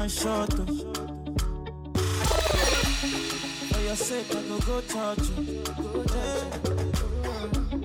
my 0.00 0.06
shot, 0.06 0.48
oh. 0.58 0.64
For 3.70 3.80
your 3.80 3.96
sake, 3.96 4.30
I 4.30 4.42
go 4.48 4.58
go 4.60 4.80
touch 4.80 5.28
you. 5.28 5.62
Yeah. 6.14 6.44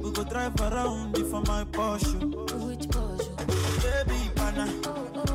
We 0.01 0.11
go 0.11 0.23
drive 0.23 0.57
around 0.61 1.17
you 1.17 1.25
for 1.29 1.41
my 1.41 1.65
Porsche. 1.65 2.15
Oh. 2.23 2.67
Which 2.67 2.87
Porsche? 2.87 3.31
Baby, 3.83 4.31
pana. 4.33 4.65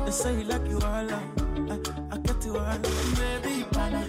They 0.05 0.11
say 0.11 0.33
you 0.39 0.45
like 0.45 0.67
you 0.67 0.77
all. 0.77 1.11
I, 1.13 1.21
I 2.13 2.17
get 2.17 2.43
you 2.45 2.57
all. 2.57 2.79
Baby, 3.19 3.63
pana. 3.73 4.01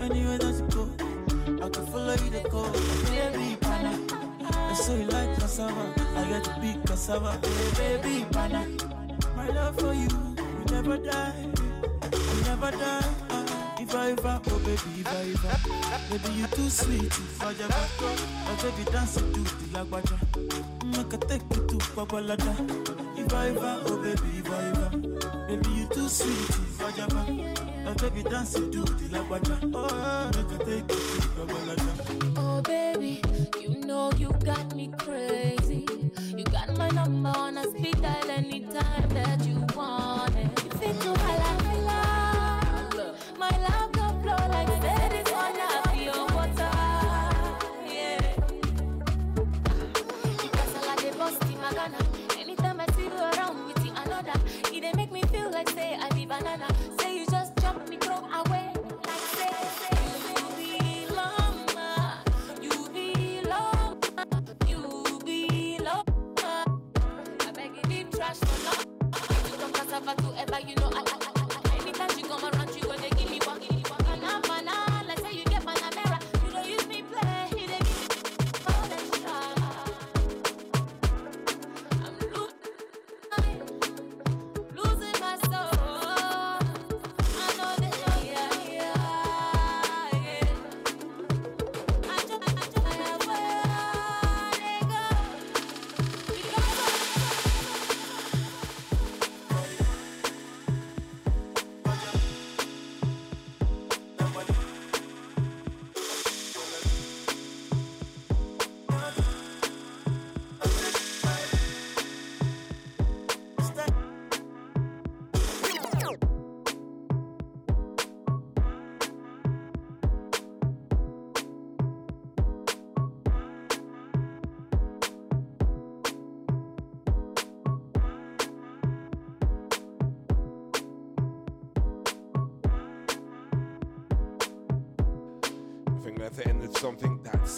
Anywhere 0.00 0.38
that 0.38 0.54
you 0.58 0.66
go, 0.74 1.64
I 1.64 1.68
can 1.68 1.86
follow 1.86 2.14
you 2.14 2.30
to 2.30 2.42
go. 2.50 2.62
Baby, 3.12 3.56
pana. 3.60 3.92
They 4.68 4.74
say 4.74 5.02
you 5.02 5.06
like 5.06 5.38
cassava. 5.38 5.94
I 6.16 6.24
get 6.30 6.42
to 6.42 6.60
be 6.60 6.74
cassava. 6.84 7.38
Hey, 7.46 8.00
baby, 8.02 8.26
pana. 8.32 8.66
My 9.36 9.48
love 9.50 9.78
for 9.78 9.94
you 9.94 10.08
will 10.08 10.72
never 10.72 10.96
die. 10.96 11.61
Dada, 12.72 13.04
if 13.80 13.94
I 13.94 14.10
ever, 14.12 14.40
oh 14.50 14.58
baby, 14.60 15.00
if 15.00 15.06
I 15.08 15.32
ever, 15.32 16.18
baby 16.18 16.34
you 16.34 16.46
too 16.48 16.70
sweet, 16.70 17.04
if 17.04 17.42
I 17.42 17.50
ever, 17.50 17.86
oh 18.00 18.56
baby 18.62 18.90
dance 18.90 19.14
to 19.14 19.22
the 19.22 19.66
lagwaja, 19.72 20.16
make 20.96 21.12
a 21.12 21.18
take 21.18 21.42
you 21.54 21.66
to 21.66 21.76
Babalada. 21.94 22.52
If 23.18 23.32
I 23.34 23.48
ever, 23.48 23.82
oh 23.86 23.96
baby, 24.02 24.38
if 24.38 24.50
I 24.50 24.64
ever, 24.68 24.90
baby 25.48 25.70
you 25.70 25.86
too 25.88 26.08
sweet, 26.08 26.50
if 26.50 26.80
I 26.82 27.02
ever, 27.02 27.24
oh 27.88 27.94
baby 27.94 28.22
dance 28.28 28.54
to 28.54 28.60
the 28.60 29.08
lagwaja, 29.12 29.56
oh 29.74 30.30
make 30.34 30.60
a 30.60 30.64
take 30.64 30.90
you 30.90 31.20
to 31.20 31.28
Babalada. 31.36 32.38
Oh 32.38 32.62
baby, 32.62 33.20
you 33.60 33.78
know 33.84 34.10
you 34.16 34.30
got 34.44 34.74
me 34.74 34.90
crazy, 34.98 35.86
you 36.36 36.44
got 36.44 36.76
my 36.78 36.88
number 36.90 37.32
on 37.36 37.58
a 37.58 37.64
speed 37.70 38.00
dial 38.00 38.30
anytime. 38.30 39.11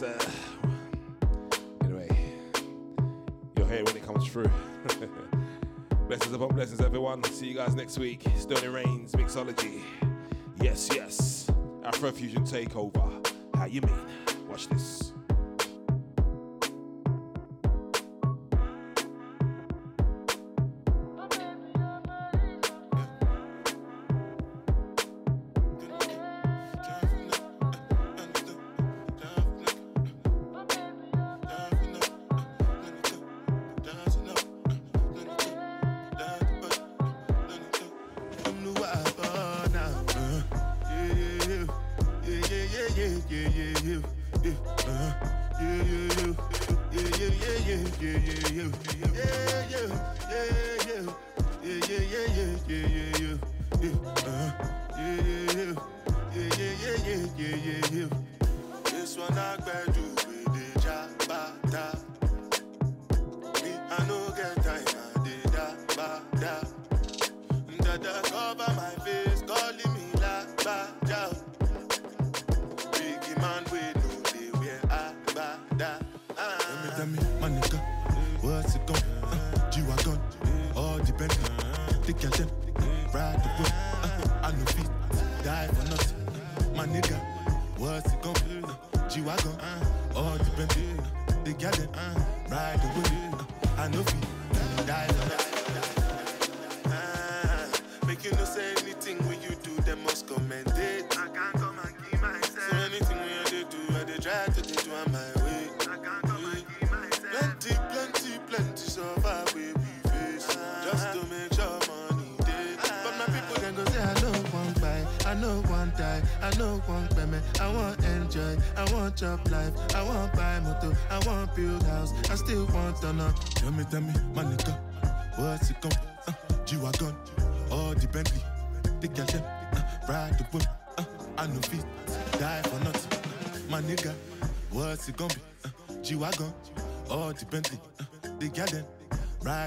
uh, 0.05 0.25
anyway, 1.85 2.09
you'll 3.57 3.67
hear 3.67 3.85
when 3.85 3.97
it 3.97 4.05
comes 4.05 4.27
through. 4.29 4.51
blessings 6.09 6.35
upon 6.35 6.49
blessings, 6.49 6.81
everyone. 6.81 7.25
See 7.25 7.47
you 7.49 7.55
guys 7.55 7.75
next 7.75 7.99
week. 7.99 8.23
Sterling 8.37 8.73
Reigns, 8.73 9.13
Mixology. 9.13 9.81
Yes, 10.61 10.89
yes. 10.95 11.51
Afrofusion 11.83 12.49
Takeover. 12.49 13.27
How 13.55 13.67
you 13.67 13.81
mean? 13.83 14.07
Watch 14.49 14.69
this. 14.69 15.04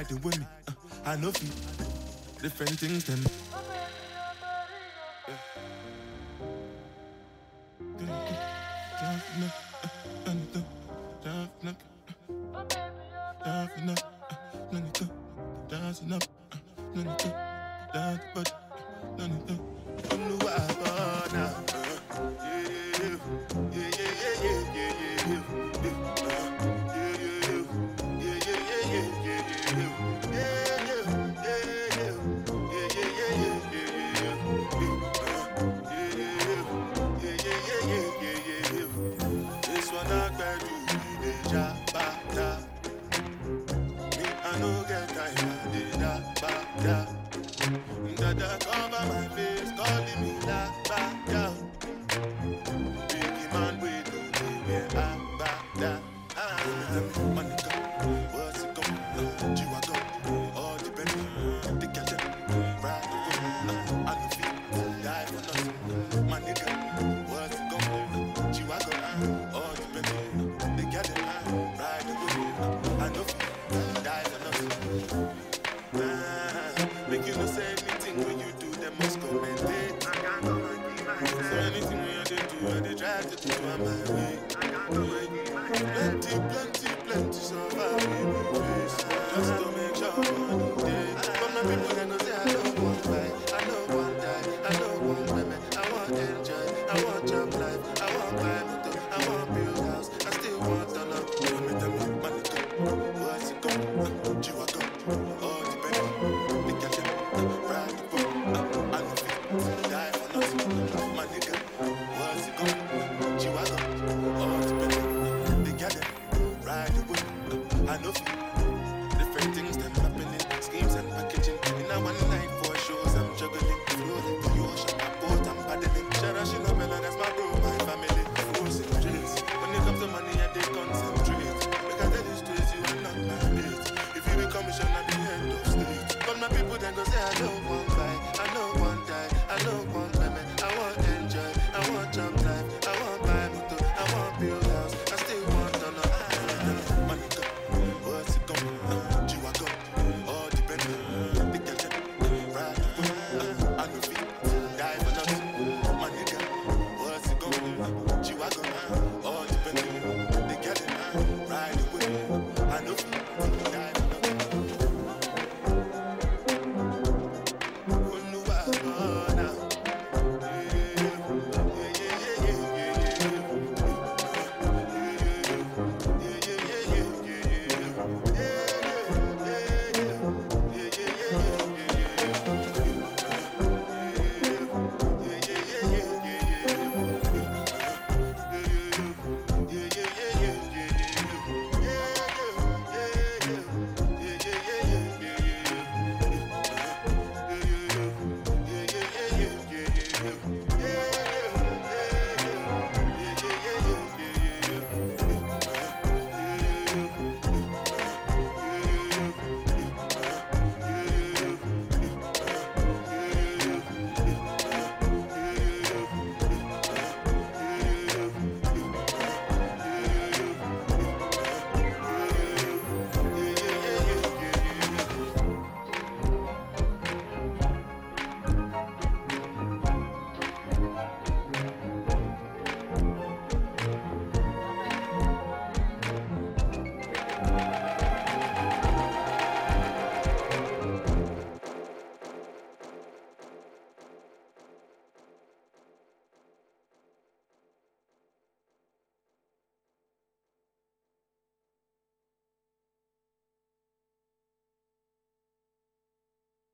fighting 0.07 0.23
with 0.23 0.39
me. 0.39 0.45
Uh, 0.67 0.71
I 1.05 1.15
know 1.17 1.27
you. 1.27 1.49
Different 2.41 2.79
things, 2.79 3.05
them. 3.05 3.46